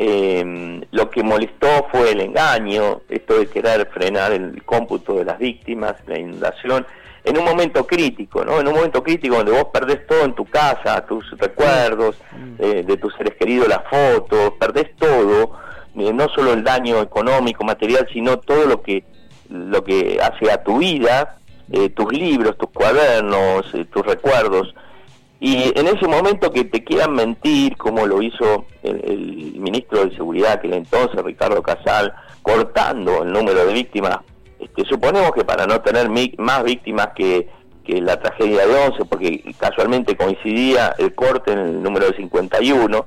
eh, 0.00 0.80
lo 0.92 1.10
que 1.10 1.24
molestó 1.24 1.88
fue 1.90 2.12
el 2.12 2.20
engaño, 2.20 3.00
esto 3.08 3.40
de 3.40 3.48
querer 3.48 3.88
frenar 3.88 4.30
el 4.30 4.62
cómputo 4.64 5.14
de 5.14 5.24
las 5.24 5.38
víctimas, 5.38 5.96
la 6.06 6.18
inundación, 6.18 6.86
en 7.28 7.36
un 7.36 7.44
momento 7.44 7.86
crítico, 7.86 8.42
¿no? 8.44 8.58
En 8.58 8.68
un 8.68 8.74
momento 8.74 9.02
crítico 9.02 9.36
donde 9.36 9.52
vos 9.52 9.66
perdés 9.72 10.06
todo 10.06 10.24
en 10.24 10.34
tu 10.34 10.46
casa, 10.46 11.04
tus 11.06 11.30
recuerdos 11.38 12.16
mm. 12.32 12.54
eh, 12.58 12.82
de 12.84 12.96
tus 12.96 13.14
seres 13.14 13.34
queridos, 13.36 13.68
las 13.68 13.82
fotos, 13.88 14.54
perdés 14.58 14.96
todo, 14.96 15.52
eh, 15.94 16.12
no 16.12 16.28
solo 16.30 16.54
el 16.54 16.64
daño 16.64 17.00
económico, 17.02 17.64
material, 17.64 18.08
sino 18.12 18.38
todo 18.38 18.64
lo 18.66 18.82
que 18.82 19.04
lo 19.50 19.82
que 19.82 20.18
hace 20.20 20.50
a 20.50 20.62
tu 20.62 20.78
vida, 20.78 21.38
eh, 21.70 21.88
tus 21.90 22.12
libros, 22.12 22.56
tus 22.58 22.70
cuadernos, 22.70 23.66
tus 23.90 24.06
recuerdos. 24.06 24.74
Y 25.40 25.72
en 25.78 25.86
ese 25.86 26.06
momento 26.06 26.50
que 26.50 26.64
te 26.64 26.82
quieran 26.84 27.14
mentir, 27.14 27.76
como 27.76 28.06
lo 28.06 28.20
hizo 28.20 28.66
el, 28.82 29.04
el 29.04 29.60
ministro 29.60 30.04
de 30.04 30.14
Seguridad, 30.14 30.60
que 30.60 30.68
era 30.68 30.76
entonces 30.76 31.22
Ricardo 31.22 31.62
Casal, 31.62 32.12
cortando 32.42 33.22
el 33.22 33.32
número 33.32 33.64
de 33.64 33.72
víctimas 33.72 34.18
este, 34.58 34.84
suponemos 34.84 35.32
que 35.32 35.44
para 35.44 35.66
no 35.66 35.80
tener 35.80 36.08
más 36.38 36.64
víctimas 36.64 37.08
que, 37.14 37.48
la 37.88 38.20
tragedia 38.20 38.66
de 38.66 38.74
11, 38.74 39.06
porque 39.06 39.42
casualmente 39.58 40.14
coincidía 40.14 40.94
el 40.98 41.14
corte 41.14 41.52
en 41.52 41.58
el 41.58 41.82
número 41.82 42.06
de 42.06 42.16
51, 42.16 43.06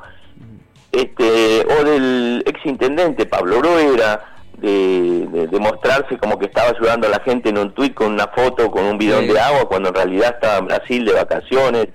este, 0.92 1.68
o 1.70 1.84
del 1.84 2.44
ex 2.48 2.66
intendente 2.66 3.28
Pablo 3.28 3.60
Bruera, 3.60 4.26
de, 4.58 5.28
de, 5.28 5.60
mostrarse 5.60 6.18
como 6.18 6.40
que 6.40 6.48
estaba 6.48 6.70
ayudando 6.70 7.06
a 7.06 7.12
la 7.12 7.20
gente 7.20 7.50
en 7.50 7.60
un 7.60 7.76
tuit 7.76 7.94
con 7.94 8.12
una 8.14 8.28
foto 8.30 8.72
con 8.72 8.86
un 8.86 8.98
bidón 8.98 9.28
de 9.28 9.40
agua 9.40 9.68
cuando 9.68 9.90
en 9.90 9.96
realidad 9.96 10.34
estaba 10.34 10.58
en 10.58 10.66
Brasil 10.66 11.06
de 11.06 11.14
vacaciones, 11.14 11.88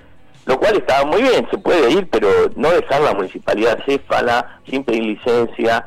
lo 0.44 0.58
cual 0.60 0.76
estaba 0.76 1.04
muy 1.04 1.22
bien, 1.22 1.46
se 1.50 1.58
puede 1.58 1.90
ir, 1.90 2.08
pero 2.08 2.28
no 2.54 2.70
dejar 2.70 3.00
la 3.00 3.14
municipalidad 3.14 3.80
céfala, 3.84 4.60
sin 4.70 4.84
pedir 4.84 5.02
licencia, 5.02 5.86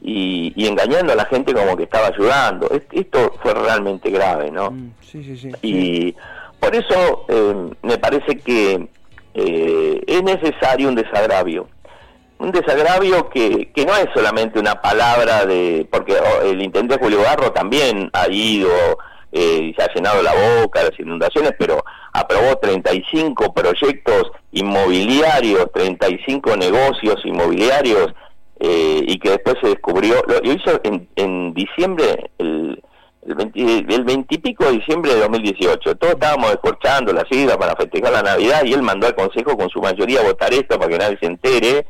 y, 0.00 0.66
engañando 0.66 1.12
a 1.12 1.16
la 1.16 1.24
gente 1.26 1.54
como 1.54 1.76
que 1.76 1.84
estaba 1.84 2.08
ayudando. 2.08 2.70
Esto 2.92 3.32
fue 3.42 3.54
realmente 3.54 4.10
grave, 4.10 4.50
¿no? 4.50 4.70
Mm, 4.70 4.92
sí, 5.00 5.22
sí, 5.24 5.36
sí, 5.36 5.52
y 5.62 6.16
por 6.60 6.74
eso 6.74 7.26
eh, 7.28 7.70
me 7.82 7.98
parece 7.98 8.38
que 8.38 8.88
eh, 9.34 10.02
es 10.06 10.22
necesario 10.22 10.88
un 10.88 10.94
desagravio. 10.94 11.68
Un 12.38 12.52
desagravio 12.52 13.28
que, 13.30 13.72
que 13.74 13.84
no 13.84 13.96
es 13.96 14.06
solamente 14.14 14.60
una 14.60 14.80
palabra 14.80 15.44
de... 15.44 15.88
porque 15.90 16.14
oh, 16.14 16.42
el 16.42 16.62
intendente 16.62 17.02
Julio 17.02 17.22
Garro 17.22 17.50
también 17.50 18.10
ha 18.12 18.28
ido, 18.28 18.70
eh, 19.32 19.70
y 19.70 19.74
se 19.74 19.82
ha 19.82 19.92
llenado 19.92 20.22
la 20.22 20.32
boca 20.62 20.84
las 20.84 20.98
inundaciones, 21.00 21.52
pero 21.58 21.84
aprobó 22.12 22.56
35 22.58 23.52
proyectos 23.52 24.30
inmobiliarios, 24.52 25.70
35 25.72 26.56
negocios 26.56 27.20
inmobiliarios, 27.24 28.14
eh, 28.60 29.02
y 29.06 29.18
que 29.18 29.30
después 29.30 29.56
se 29.62 29.68
descubrió, 29.68 30.16
lo, 30.26 30.52
hizo 30.52 30.80
en, 30.84 31.08
en 31.16 31.54
diciembre, 31.54 32.30
el, 32.38 32.82
el, 33.28 34.04
20, 34.04 34.34
y 34.34 34.38
pico 34.38 34.64
de 34.64 34.72
diciembre 34.72 35.14
de 35.14 35.20
2018. 35.20 35.96
Todos 35.96 36.14
estábamos 36.14 36.50
escorchando 36.50 37.12
las 37.12 37.30
islas 37.30 37.56
para 37.56 37.76
festejar 37.76 38.12
la 38.12 38.22
Navidad 38.22 38.64
y 38.64 38.72
él 38.72 38.82
mandó 38.82 39.06
al 39.06 39.14
Consejo 39.14 39.56
con 39.56 39.68
su 39.68 39.80
mayoría 39.80 40.20
a 40.20 40.24
votar 40.24 40.52
esto 40.52 40.78
para 40.78 40.90
que 40.90 40.98
nadie 40.98 41.18
se 41.20 41.26
entere, 41.26 41.86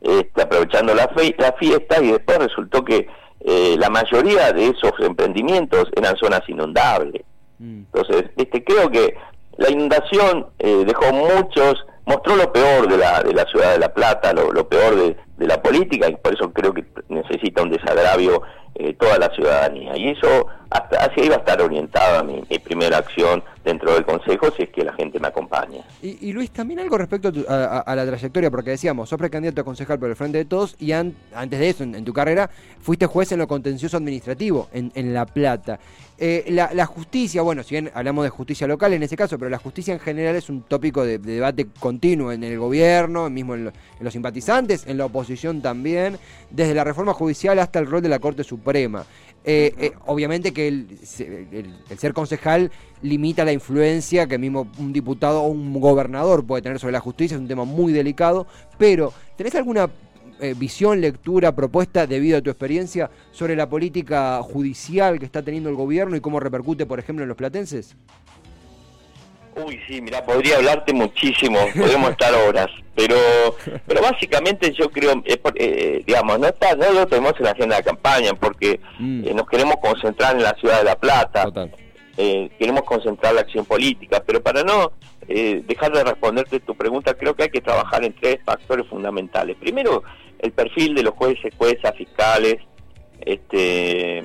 este, 0.00 0.42
aprovechando 0.42 0.94
la, 0.94 1.08
fe, 1.08 1.34
la 1.38 1.52
fiesta 1.52 2.02
y 2.02 2.12
después 2.12 2.38
resultó 2.38 2.84
que 2.84 3.06
eh, 3.40 3.76
la 3.78 3.90
mayoría 3.90 4.52
de 4.52 4.68
esos 4.68 4.92
emprendimientos 5.00 5.88
eran 5.96 6.16
zonas 6.16 6.42
inundables. 6.48 7.22
Mm. 7.58 7.82
Entonces, 7.92 8.30
este, 8.36 8.64
creo 8.64 8.90
que 8.90 9.14
la 9.58 9.70
inundación 9.70 10.46
eh, 10.58 10.84
dejó 10.86 11.12
muchos, 11.12 11.84
mostró 12.10 12.34
lo 12.34 12.52
peor 12.52 12.88
de 12.88 12.98
la, 12.98 13.22
de 13.22 13.32
la 13.32 13.44
ciudad 13.44 13.72
de 13.72 13.78
La 13.78 13.94
Plata, 13.94 14.32
lo, 14.32 14.68
peor 14.68 14.96
de, 14.96 15.16
de 15.36 15.46
la 15.46 15.62
política 15.62 16.08
y 16.08 16.16
por 16.16 16.34
eso 16.34 16.52
creo 16.52 16.74
que 16.74 16.84
necesita 17.08 17.62
un 17.62 17.70
desagravio 17.70 18.42
eh, 18.82 18.94
toda 18.98 19.18
la 19.18 19.28
ciudadanía. 19.34 19.94
Y 19.94 20.08
eso, 20.08 20.46
hasta 20.70 21.04
así 21.04 21.20
iba 21.20 21.34
a 21.34 21.38
estar 21.40 21.60
orientada 21.60 22.22
mi, 22.22 22.40
primera 22.64 22.96
acción 22.96 23.42
dentro 23.62 23.92
del 23.92 24.06
Consejo 24.06 24.50
si 24.56 24.62
es 24.62 24.70
que 24.70 24.82
la 24.84 24.94
gente 24.94 25.20
me 25.20 25.28
acompaña. 25.28 25.84
Y, 26.00 26.32
Luis, 26.32 26.50
también 26.50 26.80
algo 26.80 26.96
respecto 26.96 27.30
a, 27.48 27.94
la 27.94 28.06
trayectoria, 28.06 28.50
porque 28.50 28.70
decíamos, 28.70 29.10
sos 29.10 29.18
precandidato 29.18 29.60
a 29.60 29.64
concejal 29.64 29.98
por 29.98 30.08
el 30.08 30.16
Frente 30.16 30.38
de 30.38 30.46
Todos 30.46 30.76
y 30.78 30.92
antes 30.92 31.58
de 31.58 31.68
eso, 31.68 31.84
en, 31.84 32.04
tu 32.04 32.14
carrera, 32.14 32.48
fuiste 32.80 33.04
juez 33.04 33.32
en 33.32 33.40
lo 33.40 33.48
contencioso 33.48 33.98
administrativo 33.98 34.68
en, 34.72 35.12
La 35.12 35.26
Plata. 35.26 35.78
Eh, 36.16 36.44
la, 36.48 36.86
justicia, 36.86 37.42
bueno, 37.42 37.62
si 37.62 37.74
bien 37.74 37.90
hablamos 37.94 38.24
de 38.24 38.30
justicia 38.30 38.66
local 38.66 38.92
en 38.94 39.02
ese 39.02 39.16
caso, 39.16 39.38
pero 39.38 39.50
la 39.50 39.58
justicia 39.58 39.92
en 39.92 40.00
general 40.00 40.36
es 40.36 40.48
un 40.48 40.62
tópico 40.62 41.04
de, 41.04 41.18
debate 41.18 41.66
continuo 41.80 42.32
en 42.32 42.44
el 42.44 42.58
gobierno, 42.58 43.28
mismo 43.28 43.54
en, 43.54 43.66
en 43.68 43.72
los 44.00 44.12
simpatizantes, 44.12 44.86
en 44.86 44.96
la 44.96 45.06
oposición 45.06 45.60
también, 45.60 46.18
desde 46.50 46.74
la 46.74 46.84
reforma 46.84 47.12
judicial 47.12 47.58
hasta 47.58 47.78
el 47.78 47.86
rol 47.86 48.02
de 48.02 48.08
la 48.08 48.18
Corte 48.18 48.44
Suprema 48.44 48.69
Suprema. 48.70 49.04
Eh, 49.42 49.74
eh, 49.78 49.92
obviamente 50.06 50.52
que 50.52 50.68
el, 50.68 50.86
ser 51.96 52.12
concejal 52.12 52.70
limita 53.00 53.42
la 53.42 53.52
influencia 53.52 54.26
que 54.26 54.36
mismo 54.36 54.70
un 54.78 54.92
diputado 54.92 55.40
o 55.40 55.48
un 55.48 55.80
gobernador 55.80 56.44
puede 56.44 56.62
tener 56.62 56.78
sobre 56.78 56.92
la 56.92 57.00
justicia, 57.00 57.36
es 57.36 57.40
un 57.40 57.48
tema 57.48 57.64
muy 57.64 57.92
delicado, 57.92 58.46
pero 58.76 59.14
¿tenés 59.36 59.54
alguna 59.54 59.88
eh, 60.40 60.54
visión, 60.56 61.00
lectura, 61.00 61.54
propuesta 61.54 62.06
debido 62.06 62.36
a 62.36 62.42
tu 62.42 62.50
experiencia 62.50 63.10
sobre 63.32 63.56
la 63.56 63.68
política 63.68 64.42
judicial 64.42 65.18
que 65.18 65.24
está 65.24 65.42
teniendo 65.42 65.70
el 65.70 65.76
gobierno 65.76 66.16
y 66.16 66.20
cómo 66.20 66.38
repercute, 66.38 66.84
por 66.84 66.98
ejemplo, 66.98 67.22
en 67.24 67.28
los 67.28 67.36
platenses? 67.36 67.96
Uy, 69.56 69.80
sí, 69.86 70.00
mira, 70.00 70.24
podría 70.24 70.56
hablarte 70.56 70.92
muchísimo, 70.92 71.58
podemos 71.76 72.10
estar 72.10 72.32
horas, 72.34 72.68
pero 72.94 73.16
pero 73.86 74.00
básicamente 74.00 74.72
yo 74.72 74.88
creo, 74.90 75.22
eh, 75.56 76.02
digamos, 76.06 76.38
no 76.38 76.46
está, 76.46 76.76
no 76.76 76.90
lo 76.92 77.06
tenemos 77.06 77.34
en 77.38 77.44
la 77.44 77.50
agenda 77.50 77.76
de 77.76 77.82
campaña 77.82 78.32
porque 78.34 78.80
mm. 78.98 79.26
eh, 79.26 79.34
nos 79.34 79.48
queremos 79.48 79.76
concentrar 79.82 80.36
en 80.36 80.44
la 80.44 80.54
ciudad 80.54 80.78
de 80.78 80.84
La 80.84 80.96
Plata, 80.96 81.46
eh, 82.16 82.50
queremos 82.58 82.82
concentrar 82.84 83.34
la 83.34 83.40
acción 83.40 83.64
política, 83.64 84.22
pero 84.24 84.42
para 84.42 84.62
no 84.62 84.92
dejar 85.26 85.92
de 85.92 86.02
responderte 86.02 86.58
tu 86.58 86.74
pregunta, 86.74 87.14
creo 87.14 87.36
que 87.36 87.44
hay 87.44 87.50
que 87.50 87.60
trabajar 87.60 88.02
en 88.02 88.12
tres 88.12 88.40
factores 88.44 88.84
fundamentales. 88.88 89.56
Primero, 89.60 90.02
el 90.40 90.50
perfil 90.50 90.96
de 90.96 91.04
los 91.04 91.14
jueces, 91.14 91.54
juezas, 91.56 91.94
fiscales, 91.94 92.56
este, 93.20 94.24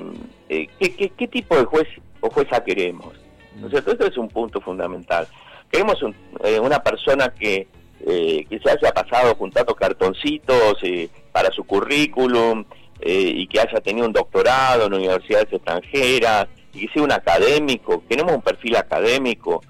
¿qué, 0.50 1.12
qué 1.15 1.27
tipo 1.27 1.55
de 1.55 1.65
juez 1.65 1.88
o 2.22 2.29
jueza 2.32 2.63
queremos? 2.63 3.25
¿No 3.55 3.67
es 3.67 3.71
cierto? 3.71 3.91
Este 3.91 4.07
es 4.07 4.17
un 4.17 4.29
punto 4.29 4.62
fundamental. 4.62 5.27
Queremos 5.71 5.97
eh, 6.43 6.59
una 6.59 6.79
persona 6.79 7.33
que, 7.38 7.67
eh, 8.05 8.45
que 8.50 8.59
se 8.59 8.69
haya 8.69 8.91
pasado 8.91 9.35
juntando 9.35 9.75
cartoncitos 9.75 10.77
eh, 10.83 11.09
para 11.31 11.51
su 11.51 11.63
currículum 11.63 12.65
y 13.07 13.45
que 13.47 13.59
haya 13.59 13.81
tenido 13.81 14.07
un 14.07 14.13
doctorado 14.13 14.85
en 14.85 14.93
universidades 14.93 15.51
extranjeras 15.51 16.47
y 16.74 16.88
que 16.88 16.93
sea 16.93 17.03
un 17.03 17.12
académico. 17.12 18.03
Queremos 18.07 18.33
un 18.33 18.41
perfil 18.41 18.77
académico 18.77 19.62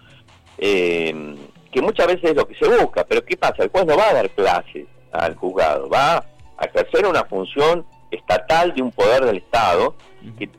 que 0.58 1.82
muchas 1.82 2.08
veces 2.08 2.30
es 2.30 2.36
lo 2.36 2.48
que 2.48 2.56
se 2.56 2.70
busca, 2.70 3.04
pero 3.04 3.25
¿qué 3.25 3.36
pasa? 3.36 3.63
El 3.63 3.70
juez 3.70 3.86
no 3.86 3.98
va 3.98 4.10
a 4.10 4.13
dar 4.13 4.30
clases 4.30 4.86
al 5.12 5.36
juzgado, 5.36 5.89
va 5.89 6.18
a 6.58 6.65
ejercer 6.65 7.06
una 7.06 7.25
función 7.25 7.86
estatal 8.12 8.74
de 8.74 8.82
un 8.82 8.92
poder 8.92 9.26
del 9.26 9.38
Estado 9.38 9.96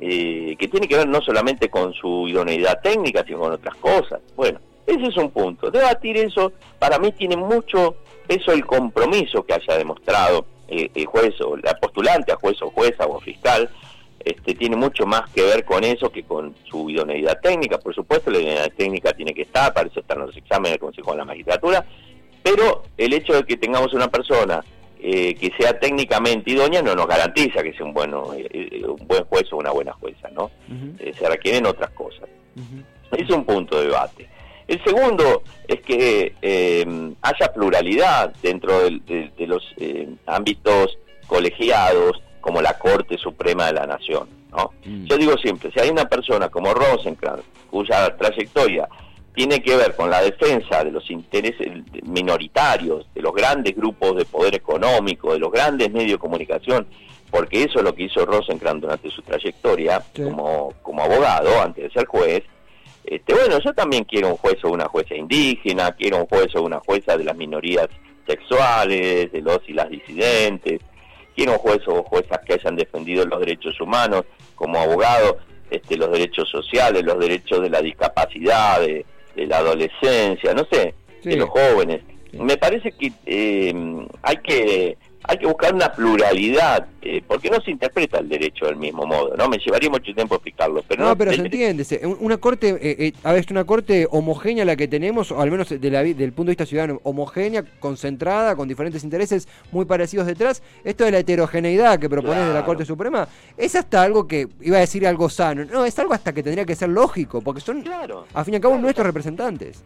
eh, 0.00 0.56
que, 0.58 0.68
tiene 0.68 0.86
que 0.86 0.96
ver 0.96 1.08
no 1.08 1.20
solamente 1.20 1.68
con 1.68 1.92
su 1.92 2.28
idoneidad 2.28 2.80
técnica, 2.80 3.24
sino 3.26 3.40
con 3.40 3.52
otras 3.52 3.74
cosas. 3.76 4.20
Bueno, 4.36 4.60
ese 4.86 5.06
es 5.06 5.16
un 5.16 5.30
punto. 5.30 5.70
Debatir 5.70 6.16
eso, 6.18 6.52
para 6.78 6.98
mí 6.98 7.12
tiene 7.12 7.36
mucho 7.36 7.96
peso 8.26 8.52
el 8.52 8.64
compromiso 8.64 9.44
que 9.44 9.54
haya 9.54 9.76
demostrado 9.76 10.46
eh, 10.68 10.90
el 10.94 11.06
juez 11.06 11.40
o 11.40 11.56
la 11.56 11.74
postulante 11.74 12.32
a 12.32 12.36
juez 12.36 12.60
o 12.62 12.70
jueza 12.70 13.06
o 13.06 13.20
fiscal, 13.20 13.68
este, 14.24 14.54
tiene 14.54 14.76
mucho 14.76 15.06
más 15.06 15.30
que 15.30 15.42
ver 15.42 15.64
con 15.64 15.84
eso 15.84 16.10
que 16.10 16.24
con 16.24 16.54
su 16.68 16.90
idoneidad 16.90 17.40
técnica. 17.40 17.78
Por 17.78 17.94
supuesto, 17.94 18.30
la 18.30 18.38
idoneidad 18.38 18.72
técnica 18.76 19.12
tiene 19.12 19.34
que 19.34 19.42
estar, 19.42 19.72
para 19.72 19.88
eso 19.88 20.00
están 20.00 20.20
los 20.20 20.36
exámenes 20.36 20.72
del 20.72 20.80
Consejo 20.80 21.12
de 21.12 21.18
la 21.18 21.24
Magistratura, 21.24 21.84
pero 22.42 22.84
el 22.96 23.12
hecho 23.12 23.32
de 23.34 23.44
que 23.44 23.56
tengamos 23.56 23.92
una 23.92 24.08
persona 24.08 24.64
eh, 24.98 25.34
que 25.34 25.52
sea 25.58 25.78
técnicamente 25.78 26.50
idónea 26.50 26.80
no 26.82 26.94
nos 26.94 27.06
garantiza 27.06 27.62
que 27.62 27.72
sea 27.74 27.84
un 27.84 27.92
bueno 27.92 28.32
eh, 28.34 28.48
eh, 28.50 28.84
un 28.86 29.06
buen 29.06 29.24
juez 29.24 29.52
o 29.52 29.58
una 29.58 29.70
buena 29.70 29.92
jueza, 29.92 30.28
¿no? 30.30 30.50
se 30.98 31.28
requieren 31.28 31.66
otras 31.66 31.90
cosas. 31.90 32.28
Es 33.12 33.30
un 33.30 33.44
punto 33.44 33.78
de 33.78 33.86
debate. 33.86 34.28
El 34.66 34.82
segundo 34.82 35.42
es 35.68 35.80
que 35.82 37.14
haya 37.22 37.52
pluralidad 37.52 38.34
dentro 38.42 38.80
de, 38.80 39.32
los 39.46 39.74
ámbitos 40.26 40.98
colegiados 41.26 42.22
como 42.40 42.60
la 42.62 42.76
Corte 42.78 43.16
Suprema 43.18 43.66
de 43.66 43.72
la 43.74 43.86
Nación. 43.86 44.28
¿no? 44.50 44.72
Mm. 44.84 45.04
Yo 45.04 45.18
digo 45.18 45.36
siempre, 45.38 45.70
si 45.72 45.80
hay 45.80 45.90
una 45.90 46.08
persona 46.08 46.48
como 46.48 46.72
Rosenkrantz, 46.74 47.44
cuya 47.70 48.16
trayectoria 48.16 48.88
tiene 49.36 49.62
que 49.62 49.76
ver 49.76 49.94
con 49.94 50.08
la 50.08 50.22
defensa 50.22 50.82
de 50.82 50.90
los 50.90 51.10
intereses 51.10 51.68
minoritarios, 52.04 53.06
de 53.14 53.20
los 53.20 53.34
grandes 53.34 53.76
grupos 53.76 54.16
de 54.16 54.24
poder 54.24 54.54
económico, 54.54 55.34
de 55.34 55.38
los 55.38 55.52
grandes 55.52 55.92
medios 55.92 56.12
de 56.12 56.18
comunicación, 56.18 56.86
porque 57.30 57.64
eso 57.64 57.80
es 57.80 57.84
lo 57.84 57.94
que 57.94 58.04
hizo 58.04 58.24
Rosenkrantz 58.24 58.80
durante 58.80 59.10
su 59.10 59.20
trayectoria 59.20 60.02
como, 60.16 60.72
como 60.80 61.02
abogado, 61.02 61.50
antes 61.60 61.84
de 61.84 61.90
ser 61.90 62.06
juez. 62.06 62.44
Este, 63.04 63.34
bueno, 63.34 63.58
yo 63.62 63.74
también 63.74 64.04
quiero 64.04 64.28
un 64.28 64.38
juez 64.38 64.56
o 64.64 64.70
una 64.70 64.88
jueza 64.88 65.14
indígena, 65.14 65.92
quiero 65.92 66.16
un 66.16 66.26
juez 66.26 66.56
o 66.56 66.62
una 66.62 66.80
jueza 66.80 67.18
de 67.18 67.24
las 67.24 67.36
minorías 67.36 67.88
sexuales, 68.26 69.30
de 69.30 69.42
los 69.42 69.60
y 69.68 69.74
las 69.74 69.90
disidentes, 69.90 70.80
quiero 71.34 71.52
un 71.52 71.58
juez 71.58 71.86
o 71.88 72.02
juezas 72.04 72.40
que 72.46 72.54
hayan 72.54 72.74
defendido 72.74 73.26
los 73.26 73.40
derechos 73.40 73.78
humanos 73.82 74.24
como 74.54 74.78
abogado, 74.78 75.36
este, 75.70 75.98
los 75.98 76.10
derechos 76.10 76.48
sociales, 76.48 77.04
los 77.04 77.18
derechos 77.18 77.60
de 77.60 77.68
la 77.68 77.82
discapacidad, 77.82 78.80
de, 78.80 79.04
de 79.36 79.46
la 79.46 79.58
adolescencia, 79.58 80.54
no 80.54 80.66
sé, 80.70 80.94
de 81.22 81.36
los 81.36 81.48
jóvenes. 81.50 82.02
Me 82.32 82.56
parece 82.56 82.92
que 82.92 83.12
eh, 83.26 83.74
hay 84.22 84.36
que 84.38 84.96
hay 85.28 85.38
que 85.38 85.46
buscar 85.46 85.74
una 85.74 85.92
pluralidad, 85.92 86.86
eh, 87.02 87.22
porque 87.26 87.50
no 87.50 87.60
se 87.60 87.70
interpreta 87.70 88.18
el 88.18 88.28
derecho 88.28 88.66
del 88.66 88.76
mismo 88.76 89.06
modo, 89.06 89.36
¿no? 89.36 89.48
Me 89.48 89.58
llevaría 89.58 89.90
mucho 89.90 90.14
tiempo 90.14 90.36
explicarlo, 90.36 90.84
pero 90.86 91.04
no... 91.04 91.16
pero 91.16 91.32
se 91.32 91.40
entiende, 91.40 91.84
una 92.20 92.36
corte, 92.36 92.78
eh, 92.80 93.12
a 93.24 93.32
ver, 93.32 93.44
una 93.50 93.64
corte 93.64 94.06
homogénea 94.10 94.64
la 94.64 94.76
que 94.76 94.88
tenemos, 94.88 95.32
o 95.32 95.40
al 95.40 95.50
menos 95.50 95.68
de 95.68 95.90
la, 95.90 96.02
del 96.02 96.32
punto 96.32 96.50
de 96.50 96.52
vista 96.52 96.66
ciudadano, 96.66 97.00
homogénea, 97.02 97.64
concentrada, 97.80 98.54
con 98.54 98.68
diferentes 98.68 99.02
intereses 99.04 99.48
muy 99.72 99.84
parecidos 99.84 100.26
detrás, 100.26 100.62
esto 100.84 101.04
de 101.04 101.10
la 101.10 101.18
heterogeneidad 101.18 101.98
que 101.98 102.08
propones 102.08 102.46
de 102.46 102.54
la 102.54 102.64
Corte 102.64 102.84
Suprema, 102.84 103.28
es 103.56 103.74
hasta 103.74 104.02
algo 104.02 104.26
que, 104.26 104.48
iba 104.60 104.76
a 104.76 104.80
decir 104.80 105.06
algo 105.06 105.28
sano, 105.28 105.64
no, 105.64 105.84
es 105.84 105.98
algo 105.98 106.14
hasta 106.14 106.32
que 106.32 106.42
tendría 106.42 106.64
que 106.64 106.74
ser 106.74 106.88
lógico, 106.88 107.40
porque 107.40 107.60
son, 107.60 107.82
claro, 107.82 108.26
a 108.32 108.44
fin 108.44 108.54
y 108.54 108.56
al 108.56 108.62
cabo, 108.62 108.78
nuestros 108.78 109.06
representantes. 109.06 109.82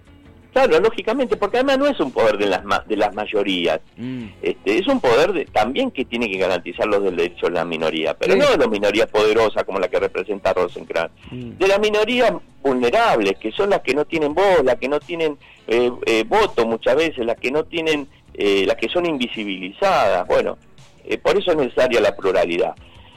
Claro, 0.52 0.80
lógicamente, 0.80 1.36
porque 1.36 1.58
además 1.58 1.78
no 1.78 1.86
es 1.86 2.00
un 2.00 2.10
poder 2.10 2.36
de 2.36 2.46
las 2.46 2.62
de 2.86 2.96
las 2.96 3.14
mayorías, 3.14 3.80
mm. 3.96 4.24
este, 4.42 4.78
es 4.78 4.86
un 4.88 5.00
poder 5.00 5.32
de, 5.32 5.44
también 5.44 5.92
que 5.92 6.04
tiene 6.04 6.28
que 6.28 6.38
garantizar 6.38 6.86
los 6.86 7.04
derechos 7.04 7.50
de 7.50 7.54
la 7.54 7.64
minoría, 7.64 8.14
pero 8.14 8.34
no 8.34 8.50
de 8.50 8.58
la 8.58 8.66
minoría 8.66 9.06
poderosa 9.06 9.62
como 9.62 9.78
la 9.78 9.88
que 9.88 10.00
representa 10.00 10.52
Rosenkrantz, 10.52 11.12
mm. 11.30 11.50
de 11.52 11.68
las 11.68 11.78
minorías 11.78 12.32
vulnerables, 12.62 13.38
que 13.38 13.52
son 13.52 13.70
las 13.70 13.80
que 13.80 13.94
no 13.94 14.04
tienen 14.04 14.34
voz, 14.34 14.64
las 14.64 14.76
que 14.76 14.88
no 14.88 14.98
tienen 14.98 15.38
eh, 15.68 15.92
eh, 16.06 16.24
voto 16.26 16.66
muchas 16.66 16.96
veces, 16.96 17.24
las 17.24 17.36
que 17.36 17.52
no 17.52 17.64
tienen, 17.64 18.08
eh, 18.34 18.64
las 18.66 18.76
que 18.76 18.88
son 18.88 19.06
invisibilizadas, 19.06 20.26
bueno, 20.26 20.58
por 21.22 21.36
eso 21.36 21.52
es 21.52 21.56
necesaria 21.56 22.00
la 22.00 22.14
pluralidad. 22.14 22.74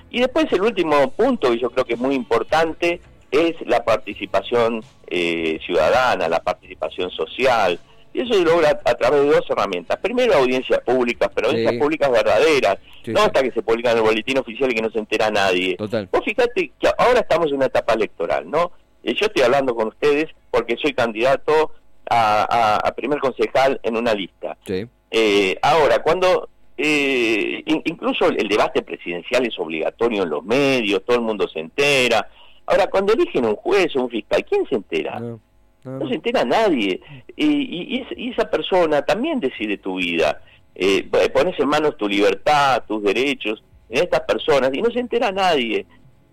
Y 0.09 0.19
después 0.19 0.45
el 0.51 0.61
último 0.61 1.09
punto, 1.11 1.51
y 1.51 1.59
yo 1.59 1.71
creo 1.71 1.85
que 1.85 1.93
es 1.93 1.99
muy 1.99 2.13
importante, 2.15 3.01
es 3.33 3.55
la 3.65 3.83
participación 3.83 4.83
eh, 5.15 5.59
ciudadana, 5.63 6.27
la 6.27 6.39
participación 6.39 7.11
social. 7.11 7.79
Y 8.13 8.21
eso 8.21 8.33
se 8.33 8.43
logra 8.43 8.79
a 8.83 8.95
través 8.95 9.21
de 9.21 9.27
dos 9.27 9.45
herramientas. 9.47 9.97
Primero, 9.99 10.33
audiencias 10.33 10.79
públicas, 10.81 11.29
pero 11.35 11.49
audiencias 11.49 11.79
públicas 11.79 12.11
verdaderas, 12.11 12.77
no 13.05 13.21
hasta 13.21 13.43
que 13.43 13.51
se 13.51 13.61
publican 13.61 13.91
en 13.91 13.99
el 13.99 14.03
boletín 14.03 14.39
oficial 14.39 14.71
y 14.71 14.75
que 14.75 14.81
no 14.81 14.89
se 14.89 14.99
entera 14.99 15.29
nadie. 15.29 15.75
Vos 15.77 16.21
fíjate 16.25 16.71
que 16.79 16.89
ahora 16.97 17.19
estamos 17.19 17.47
en 17.49 17.55
una 17.55 17.67
etapa 17.67 17.93
electoral, 17.93 18.49
¿no? 18.49 18.71
Eh, 19.03 19.13
yo 19.13 19.27
estoy 19.27 19.43
hablando 19.43 19.75
con 19.75 19.89
ustedes 19.89 20.29
porque 20.49 20.77
soy 20.77 20.93
candidato 20.93 21.71
a, 22.09 22.91
primer 22.95 23.19
concejal 23.19 23.79
en 23.83 23.97
una 23.97 24.13
lista. 24.13 24.57
Eh, 25.11 25.57
ahora, 25.61 25.99
cuando 26.01 26.49
eh, 26.75 27.63
incluso 27.65 28.29
el 28.29 28.47
debate 28.47 28.81
presidencial 28.81 29.45
es 29.45 29.57
obligatorio 29.59 30.23
en 30.23 30.29
los 30.29 30.43
medios, 30.43 31.03
todo 31.05 31.17
el 31.17 31.23
mundo 31.23 31.47
se 31.47 31.59
entera. 31.59 32.27
Ahora, 32.65 32.87
cuando 32.87 33.13
eligen 33.13 33.45
un 33.45 33.55
juez 33.55 33.95
o 33.95 34.03
un 34.03 34.09
fiscal, 34.09 34.43
¿quién 34.45 34.65
se 34.67 34.75
entera? 34.75 35.19
No, 35.19 36.07
se 36.07 36.15
entera 36.15 36.45
nadie. 36.45 37.01
Y, 37.35 38.05
y, 38.15 38.29
esa 38.29 38.49
persona 38.49 39.01
también 39.01 39.39
decide 39.39 39.77
tu 39.77 39.97
vida. 39.97 40.41
Eh, 40.75 41.09
pones 41.33 41.59
en 41.59 41.67
manos 41.67 41.97
tu 41.97 42.07
libertad, 42.07 42.83
tus 42.87 43.03
derechos 43.03 43.63
en 43.89 44.03
estas 44.03 44.21
personas 44.21 44.71
y 44.73 44.81
no 44.81 44.89
se 44.91 44.99
entera 44.99 45.31
nadie. 45.31 45.85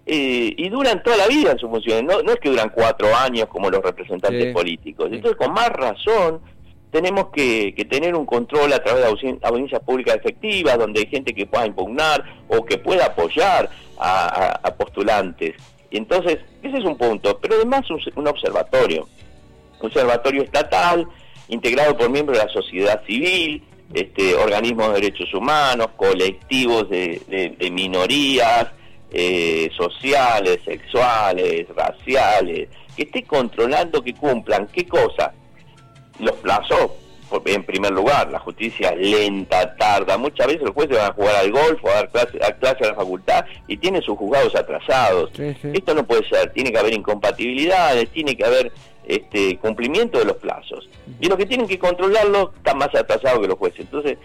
Eh, 0.07 0.55
y 0.57 0.69
duran 0.71 1.03
toda 1.03 1.17
la 1.17 1.27
vida 1.27 1.53
en 1.53 1.59
su 1.59 1.69
función, 1.69 2.07
no, 2.07 2.23
no 2.23 2.33
es 2.33 2.41
que 2.41 2.49
duran 2.49 2.71
cuatro 2.71 3.15
años 3.15 3.47
como 3.47 3.71
los 3.71 3.83
representantes 3.83 4.53
políticos. 4.53 5.09
Entonces, 5.13 5.37
con 5.37 5.53
más 5.53 5.69
razón, 5.69 6.41
tenemos 6.91 7.29
que, 7.29 7.87
tener 7.89 8.15
un 8.15 8.27
control 8.27 8.73
a 8.73 8.83
través 8.83 9.05
de 9.05 9.39
audiencias 9.43 9.81
públicas 9.83 10.17
efectivas, 10.17 10.79
donde 10.79 11.01
hay 11.01 11.07
gente 11.07 11.33
que 11.35 11.47
pueda 11.47 11.67
impugnar 11.67 12.25
o 12.49 12.65
que 12.65 12.79
pueda 12.79 13.07
apoyar 13.07 13.71
a, 13.99 14.75
postulantes. 14.77 15.55
Y 15.91 15.97
entonces, 15.97 16.39
ese 16.63 16.79
es 16.79 16.85
un 16.85 16.97
punto, 16.97 17.39
pero 17.41 17.57
además 17.57 17.83
un, 17.91 18.27
observatorio, 18.27 19.09
un 19.81 19.87
observatorio 19.87 20.43
estatal, 20.43 21.07
integrado 21.49 21.97
por 21.97 22.11
miembros 22.11 22.39
de 22.39 22.45
la 22.45 22.53
sociedad 22.53 23.03
civil, 23.05 23.63
este, 23.93 24.37
organismos 24.37 24.89
de 24.89 25.01
derechos 25.01 25.35
humanos, 25.35 25.89
colectivos 25.97 26.89
de, 26.89 27.71
minorías 27.73 28.69
eh, 29.11 29.69
sociales, 29.77 30.61
sexuales, 30.65 31.67
raciales, 31.75 32.69
que 32.97 33.03
esté 33.03 33.25
controlando 33.25 34.01
que 34.01 34.15
cumplan. 34.15 34.69
Qué 34.69 34.87
cosa, 34.87 35.33
los 36.21 36.37
plazos, 36.37 36.93
en 37.47 37.65
primer 37.65 37.93
lugar, 37.93 38.31
la 38.31 38.39
justicia 38.39 38.95
lenta, 38.95 39.77
tarda, 39.77 40.19
muchas 40.19 40.47
veces 40.47 40.63
los 40.63 40.75
jueces 40.75 40.97
van 40.97 41.11
a 41.11 41.15
jugar 41.15 41.37
al 41.37 41.51
golf 41.51 41.85
o 41.85 41.91
a 41.91 41.95
dar 41.95 42.11
clase, 42.11 42.39
a, 42.43 42.53
clase 42.53 42.85
a 42.85 42.89
la 42.89 42.95
facultad 42.95 43.45
y 43.67 43.77
tienen 43.77 44.03
sus 44.03 44.17
juzgados 44.19 44.55
atrasados. 44.55 45.31
Esto 45.39 45.95
no 45.95 46.07
puede 46.07 46.29
ser, 46.29 46.53
tiene 46.53 46.73
que 46.73 46.79
haber 46.79 46.95
incompatibilidades, 46.95 48.09
tiene 48.11 48.37
que 48.37 48.45
haber 48.45 48.73
este 49.07 49.59
cumplimiento 49.59 50.19
de 50.19 50.25
los 50.25 50.37
plazos. 50.37 50.89
Y 51.21 51.29
los 51.29 51.37
que 51.37 51.47
tienen 51.47 51.67
que 51.67 51.79
controlarlo 51.79 52.53
están 52.57 52.79
más 52.79 52.95
atrasados 52.95 53.41
que 53.41 53.49
los 53.49 53.59
jueces. 53.59 53.81
Entonces, 53.81 54.19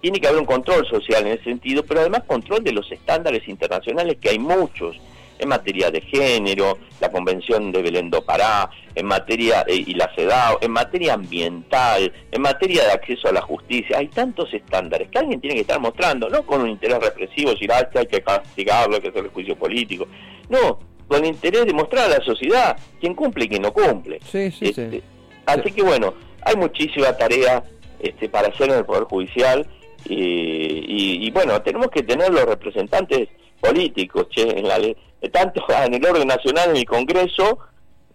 tiene 0.00 0.20
que 0.20 0.28
haber 0.28 0.40
un 0.40 0.46
control 0.46 0.86
social 0.86 1.26
en 1.26 1.32
ese 1.34 1.44
sentido, 1.44 1.82
pero 1.82 2.00
además 2.00 2.22
control 2.26 2.62
de 2.62 2.72
los 2.72 2.90
estándares 2.92 3.46
internacionales, 3.48 4.18
que 4.20 4.30
hay 4.30 4.38
muchos, 4.38 4.96
en 5.38 5.48
materia 5.48 5.90
de 5.90 6.00
género, 6.00 6.78
la 7.00 7.10
Convención 7.10 7.72
de 7.72 7.82
Belén 7.82 8.10
do 8.10 8.22
Pará, 8.22 8.70
en 8.94 9.06
materia, 9.06 9.64
eh, 9.66 9.84
y 9.86 9.94
la 9.94 10.10
CEDAW, 10.14 10.58
en 10.60 10.70
materia 10.70 11.14
ambiental, 11.14 12.12
en 12.30 12.42
materia 12.42 12.84
de 12.84 12.92
acceso 12.92 13.28
a 13.28 13.32
la 13.32 13.42
justicia. 13.42 13.98
Hay 13.98 14.08
tantos 14.08 14.52
estándares 14.52 15.08
que 15.10 15.18
alguien 15.18 15.40
tiene 15.40 15.54
que 15.54 15.62
estar 15.62 15.80
mostrando, 15.80 16.28
no 16.28 16.44
con 16.44 16.62
un 16.62 16.68
interés 16.68 16.98
represivo, 16.98 17.52
decir, 17.52 17.70
ah, 17.72 17.88
hay 17.94 18.06
que 18.06 18.20
castigarlo, 18.20 18.96
hay 18.96 19.02
que 19.02 19.08
hacer 19.08 19.24
el 19.24 19.30
juicio 19.30 19.56
político. 19.56 20.06
No, 20.48 20.78
con 21.06 21.24
interés 21.24 21.66
de 21.66 21.72
mostrar 21.72 22.06
a 22.06 22.18
la 22.18 22.24
sociedad 22.24 22.76
quién 23.00 23.14
cumple 23.14 23.44
y 23.44 23.48
quién 23.48 23.62
no 23.62 23.72
cumple. 23.72 24.20
Sí, 24.24 24.50
sí, 24.50 24.72
sí. 24.72 24.80
Este, 24.82 25.02
así 25.46 25.72
que 25.72 25.82
bueno, 25.82 26.14
hay 26.42 26.56
muchísima 26.56 27.12
tarea 27.16 27.62
este, 28.00 28.28
para 28.28 28.48
hacer 28.48 28.70
en 28.70 28.76
el 28.76 28.84
Poder 28.84 29.04
Judicial 29.04 29.66
y, 30.04 31.30
bueno, 31.32 31.60
tenemos 31.62 31.88
que 31.88 32.02
tener 32.02 32.32
los 32.32 32.44
representantes 32.44 33.28
políticos, 33.60 34.28
che, 34.30 34.42
en 34.42 34.68
la 34.68 34.78
ley, 34.78 34.96
tanto 35.32 35.64
en 35.86 35.94
el 35.94 36.06
orden 36.06 36.28
nacional, 36.28 36.70
en 36.70 36.76
el 36.76 36.84
Congreso, 36.84 37.58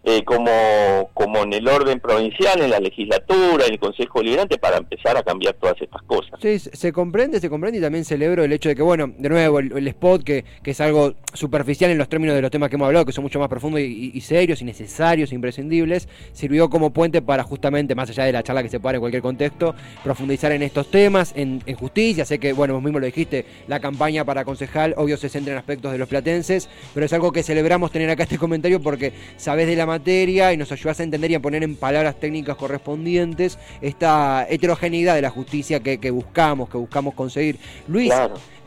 eh, 0.05 0.23
como, 0.25 1.09
como 1.13 1.43
en 1.43 1.53
el 1.53 1.65
orden 1.65 1.99
provincial, 2.01 2.61
en 2.61 2.71
la 2.71 2.79
legislatura, 2.79 3.65
en 3.65 3.73
el 3.73 3.79
Consejo 3.79 4.21
Liberante, 4.21 4.57
para 4.57 4.77
empezar 4.77 5.15
a 5.15 5.23
cambiar 5.23 5.53
todas 5.53 5.81
estas 5.81 6.01
cosas. 6.03 6.39
Sí, 6.41 6.59
se 6.59 6.91
comprende, 6.91 7.39
se 7.39 7.49
comprende 7.49 7.79
y 7.79 7.81
también 7.81 8.03
celebro 8.03 8.43
el 8.43 8.51
hecho 8.51 8.67
de 8.67 8.75
que, 8.75 8.81
bueno, 8.81 9.13
de 9.17 9.29
nuevo, 9.29 9.59
el, 9.59 9.87
spot, 9.87 10.23
que, 10.23 10.43
que, 10.61 10.71
es 10.71 10.81
algo 10.81 11.13
superficial 11.33 11.89
en 11.89 11.97
los 11.97 12.09
términos 12.09 12.35
de 12.35 12.41
los 12.41 12.51
temas 12.51 12.69
que 12.69 12.75
hemos 12.75 12.87
hablado, 12.87 13.05
que 13.05 13.13
son 13.13 13.23
mucho 13.23 13.39
más 13.39 13.47
profundos 13.47 13.79
y, 13.79 14.19
serios 14.19 14.61
y 14.61 14.65
necesarios, 14.65 15.31
imprescindibles, 15.31 16.09
sirvió 16.33 16.69
como 16.69 16.91
puente 16.91 17.21
para 17.21 17.43
justamente, 17.43 17.95
más 17.95 18.09
allá 18.09 18.25
de 18.25 18.33
la 18.33 18.43
charla 18.43 18.61
que 18.61 18.69
se 18.69 18.81
pueda 18.81 18.95
en 18.95 19.01
cualquier 19.01 19.23
contexto, 19.23 19.73
profundizar 20.03 20.51
en 20.51 20.63
estos 20.63 20.91
temas, 20.91 21.31
en, 21.35 21.61
en 21.65 21.75
justicia. 21.75 22.25
Sé 22.25 22.39
que, 22.39 22.51
bueno, 22.51 22.73
vos 22.73 22.83
mismo 22.83 22.99
lo 22.99 23.05
dijiste, 23.05 23.45
la 23.67 23.79
campaña 23.79 24.25
para 24.25 24.43
concejal, 24.43 24.95
obvio, 24.97 25.15
se 25.15 25.29
centra 25.29 25.53
en 25.53 25.59
aspectos 25.59 25.93
de 25.93 25.97
los 25.97 26.09
platenses, 26.09 26.69
pero 26.93 27.05
es 27.05 27.13
algo 27.13 27.31
que 27.31 27.41
celebramos 27.41 27.91
tener 27.91 28.09
acá 28.09 28.23
este 28.23 28.37
comentario 28.37 28.81
porque 28.81 29.13
sabés 29.37 29.67
de 29.67 29.77
la 29.77 29.85
materia 29.93 30.51
y 30.53 30.57
nos 30.57 30.71
ayudas 30.71 30.99
a 30.99 31.03
entender 31.03 31.29
y 31.31 31.35
a 31.35 31.39
poner 31.39 31.61
en 31.63 31.75
palabras 31.75 32.19
técnicas 32.19 32.55
correspondientes 32.55 33.59
esta 33.79 34.47
heterogeneidad 34.49 35.13
de 35.15 35.21
la 35.21 35.29
justicia 35.29 35.81
que, 35.81 36.11
buscamos, 36.11 36.67
que 36.69 36.77
buscamos 36.77 37.13
conseguir. 37.13 37.57
Luis, 37.87 38.11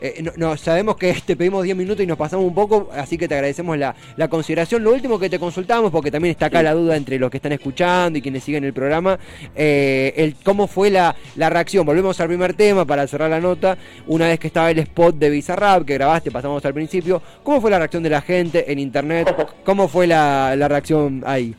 eh, 0.01 0.23
no, 0.35 0.57
sabemos 0.57 0.95
que 0.97 1.13
te 1.25 1.35
pedimos 1.35 1.63
10 1.63 1.75
minutos 1.75 2.03
y 2.03 2.07
nos 2.07 2.17
pasamos 2.17 2.45
un 2.45 2.53
poco, 2.53 2.89
así 2.93 3.17
que 3.17 3.27
te 3.27 3.35
agradecemos 3.35 3.77
la, 3.77 3.95
consideración. 4.29 4.83
Lo 4.83 4.91
último 4.91 5.19
que 5.19 5.29
te 5.29 5.39
consultamos, 5.39 5.91
porque 5.91 6.11
también 6.11 6.31
está 6.31 6.47
acá 6.47 6.61
la 6.61 6.73
duda 6.73 6.95
entre 6.95 7.17
los 7.19 7.31
que 7.31 7.37
están 7.37 7.53
escuchando 7.53 8.19
y 8.19 8.21
quienes 8.21 8.43
siguen 8.43 8.63
el 8.63 8.73
programa, 8.73 9.17
eh, 9.55 10.13
el, 10.17 10.35
¿cómo 10.43 10.67
fue 10.67 10.89
la, 10.89 11.15
reacción? 11.35 11.85
Volvemos 11.85 12.19
al 12.19 12.27
primer 12.27 12.53
tema 12.53 12.85
para 12.85 13.07
cerrar 13.07 13.29
la 13.29 13.39
nota. 13.39 13.77
Una 14.07 14.27
vez 14.27 14.39
que 14.39 14.47
estaba 14.47 14.69
el 14.71 14.79
spot 14.79 15.15
de 15.15 15.29
Bizarrap 15.29 15.85
que 15.85 15.93
grabaste, 15.93 16.31
pasamos 16.31 16.63
al 16.65 16.73
principio, 16.73 17.21
¿cómo 17.43 17.61
fue 17.61 17.71
la 17.71 17.79
reacción 17.79 18.03
de 18.03 18.09
la 18.09 18.21
gente 18.21 18.71
en 18.71 18.79
internet? 18.79 19.33
¿Cómo 19.63 19.87
fue 19.87 20.07
la, 20.07 20.55
la 20.55 20.67
reacción 20.67 21.23
ahí? 21.25 21.55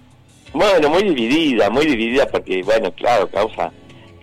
Bueno, 0.53 0.89
muy 0.89 1.03
dividida, 1.03 1.69
muy 1.71 1.87
dividida 1.87 2.27
porque, 2.27 2.63
bueno, 2.63 2.91
claro, 2.93 3.29
causa 3.29 3.71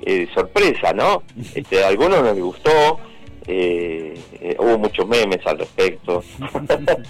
eh, 0.06 0.28
sorpresa, 0.34 0.93
¿no? 0.93 1.23
Este, 1.56 1.84
a 1.84 1.88
algunos 1.88 2.21
no 2.21 2.34
les 2.34 2.43
gustó, 2.43 2.99
eh, 3.47 4.19
eh, 4.41 4.55
hubo 4.60 4.77
muchos 4.77 5.08
memes 5.08 5.45
al 5.45 5.60
respecto, 5.60 6.23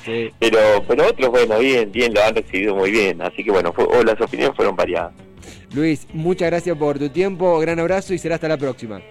pero 0.39 0.60
pero 0.88 1.08
otros, 1.08 1.30
bueno, 1.30 1.60
bien, 1.60 1.91
bien, 1.91 2.13
lo 2.13 2.24
han 2.24 2.36
recibido 2.36 2.76
muy 2.76 2.91
bien, 2.91 3.21
así 3.21 3.43
que 3.43 3.52
bueno, 3.52 3.74
las 4.06 4.19
opiniones 4.21 4.56
fueron 4.56 4.76
variadas. 4.76 5.13
Luis, 5.74 6.08
muchas 6.13 6.50
gracias 6.50 6.78
por 6.78 7.00
tu 7.00 7.10
tiempo, 7.10 7.60
gran 7.60 7.80
abrazo 7.80 8.13
y 8.13 8.17
será 8.17 8.36
hasta 8.36 8.48
la 8.48 8.58
próxima. 8.58 9.02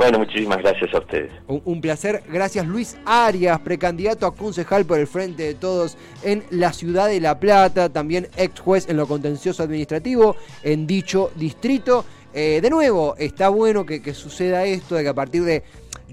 Bueno, 0.00 0.18
muchísimas 0.18 0.56
gracias 0.62 0.94
a 0.94 0.98
ustedes. 0.98 1.30
Un, 1.46 1.82
placer. 1.82 2.22
Gracias 2.26 2.66
Luis 2.66 2.96
Arias, 3.04 3.60
precandidato 3.60 4.24
a 4.24 4.34
concejal 4.34 4.86
por 4.86 4.98
el 4.98 5.06
Frente 5.06 5.42
de 5.42 5.54
Todos 5.54 5.98
en 6.22 6.42
la 6.48 6.72
ciudad 6.72 7.08
de 7.08 7.20
La 7.20 7.38
Plata, 7.38 7.90
también 7.90 8.26
ex 8.38 8.60
juez 8.60 8.88
en 8.88 8.96
lo 8.96 9.06
contencioso 9.06 9.62
administrativo 9.62 10.36
en 10.62 10.86
dicho 10.86 11.30
distrito. 11.36 12.06
Eh, 12.32 12.60
de 12.62 12.70
nuevo, 12.70 13.14
está 13.18 13.48
bueno 13.48 13.84
que, 13.84 14.14
suceda 14.14 14.64
esto, 14.64 14.94
de 14.94 15.02
que 15.02 15.08
a 15.08 15.14
partir 15.14 15.44
de, 15.44 15.62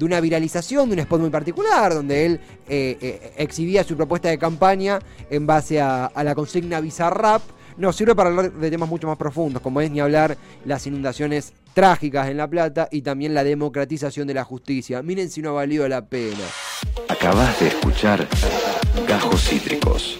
una 0.02 0.20
viralización 0.20 0.90
de 0.90 0.94
un 0.94 1.00
spot 1.00 1.22
muy 1.22 1.30
particular, 1.30 1.94
donde 1.94 2.26
él 2.26 2.40
eh, 2.68 2.98
eh, 3.02 3.34
exhibía 3.38 3.84
su 3.84 3.96
propuesta 3.96 4.30
de 4.30 4.38
campaña 4.38 5.00
en 5.30 5.48
base 5.48 5.82
a, 5.82 6.06
a 6.06 6.24
la 6.24 6.36
consigna 6.36 6.80
Bizarrap, 6.80 7.42
nos 7.78 7.96
sirve 7.96 8.16
para 8.16 8.30
hablar 8.30 8.52
de 8.52 8.72
temas 8.72 8.90
mucho 8.90 9.08
más 9.08 9.18
profundos, 9.18 9.62
como 9.62 9.82
es 9.82 9.92
ni 9.92 10.00
hablar 10.00 10.38
las 10.66 10.86
inundaciones 10.88 11.54
trágicas 11.74 12.28
en 12.28 12.38
La 12.38 12.48
Plata 12.48 12.90
y 12.92 13.04
también 13.04 13.36
la 13.36 13.44
democratización 13.44 14.28
de 14.28 14.34
la 14.34 14.44
justicia. 14.44 15.04
Miren 15.04 15.30
si 15.30 15.42
no 15.42 15.50
ha 15.50 15.54
valido 15.54 15.88
la 15.88 16.04
pena. 16.06 16.44
Acabas 17.08 17.60
de 17.60 17.68
escuchar 17.68 18.28
Gajos 19.08 19.44
Cítricos. 19.44 20.20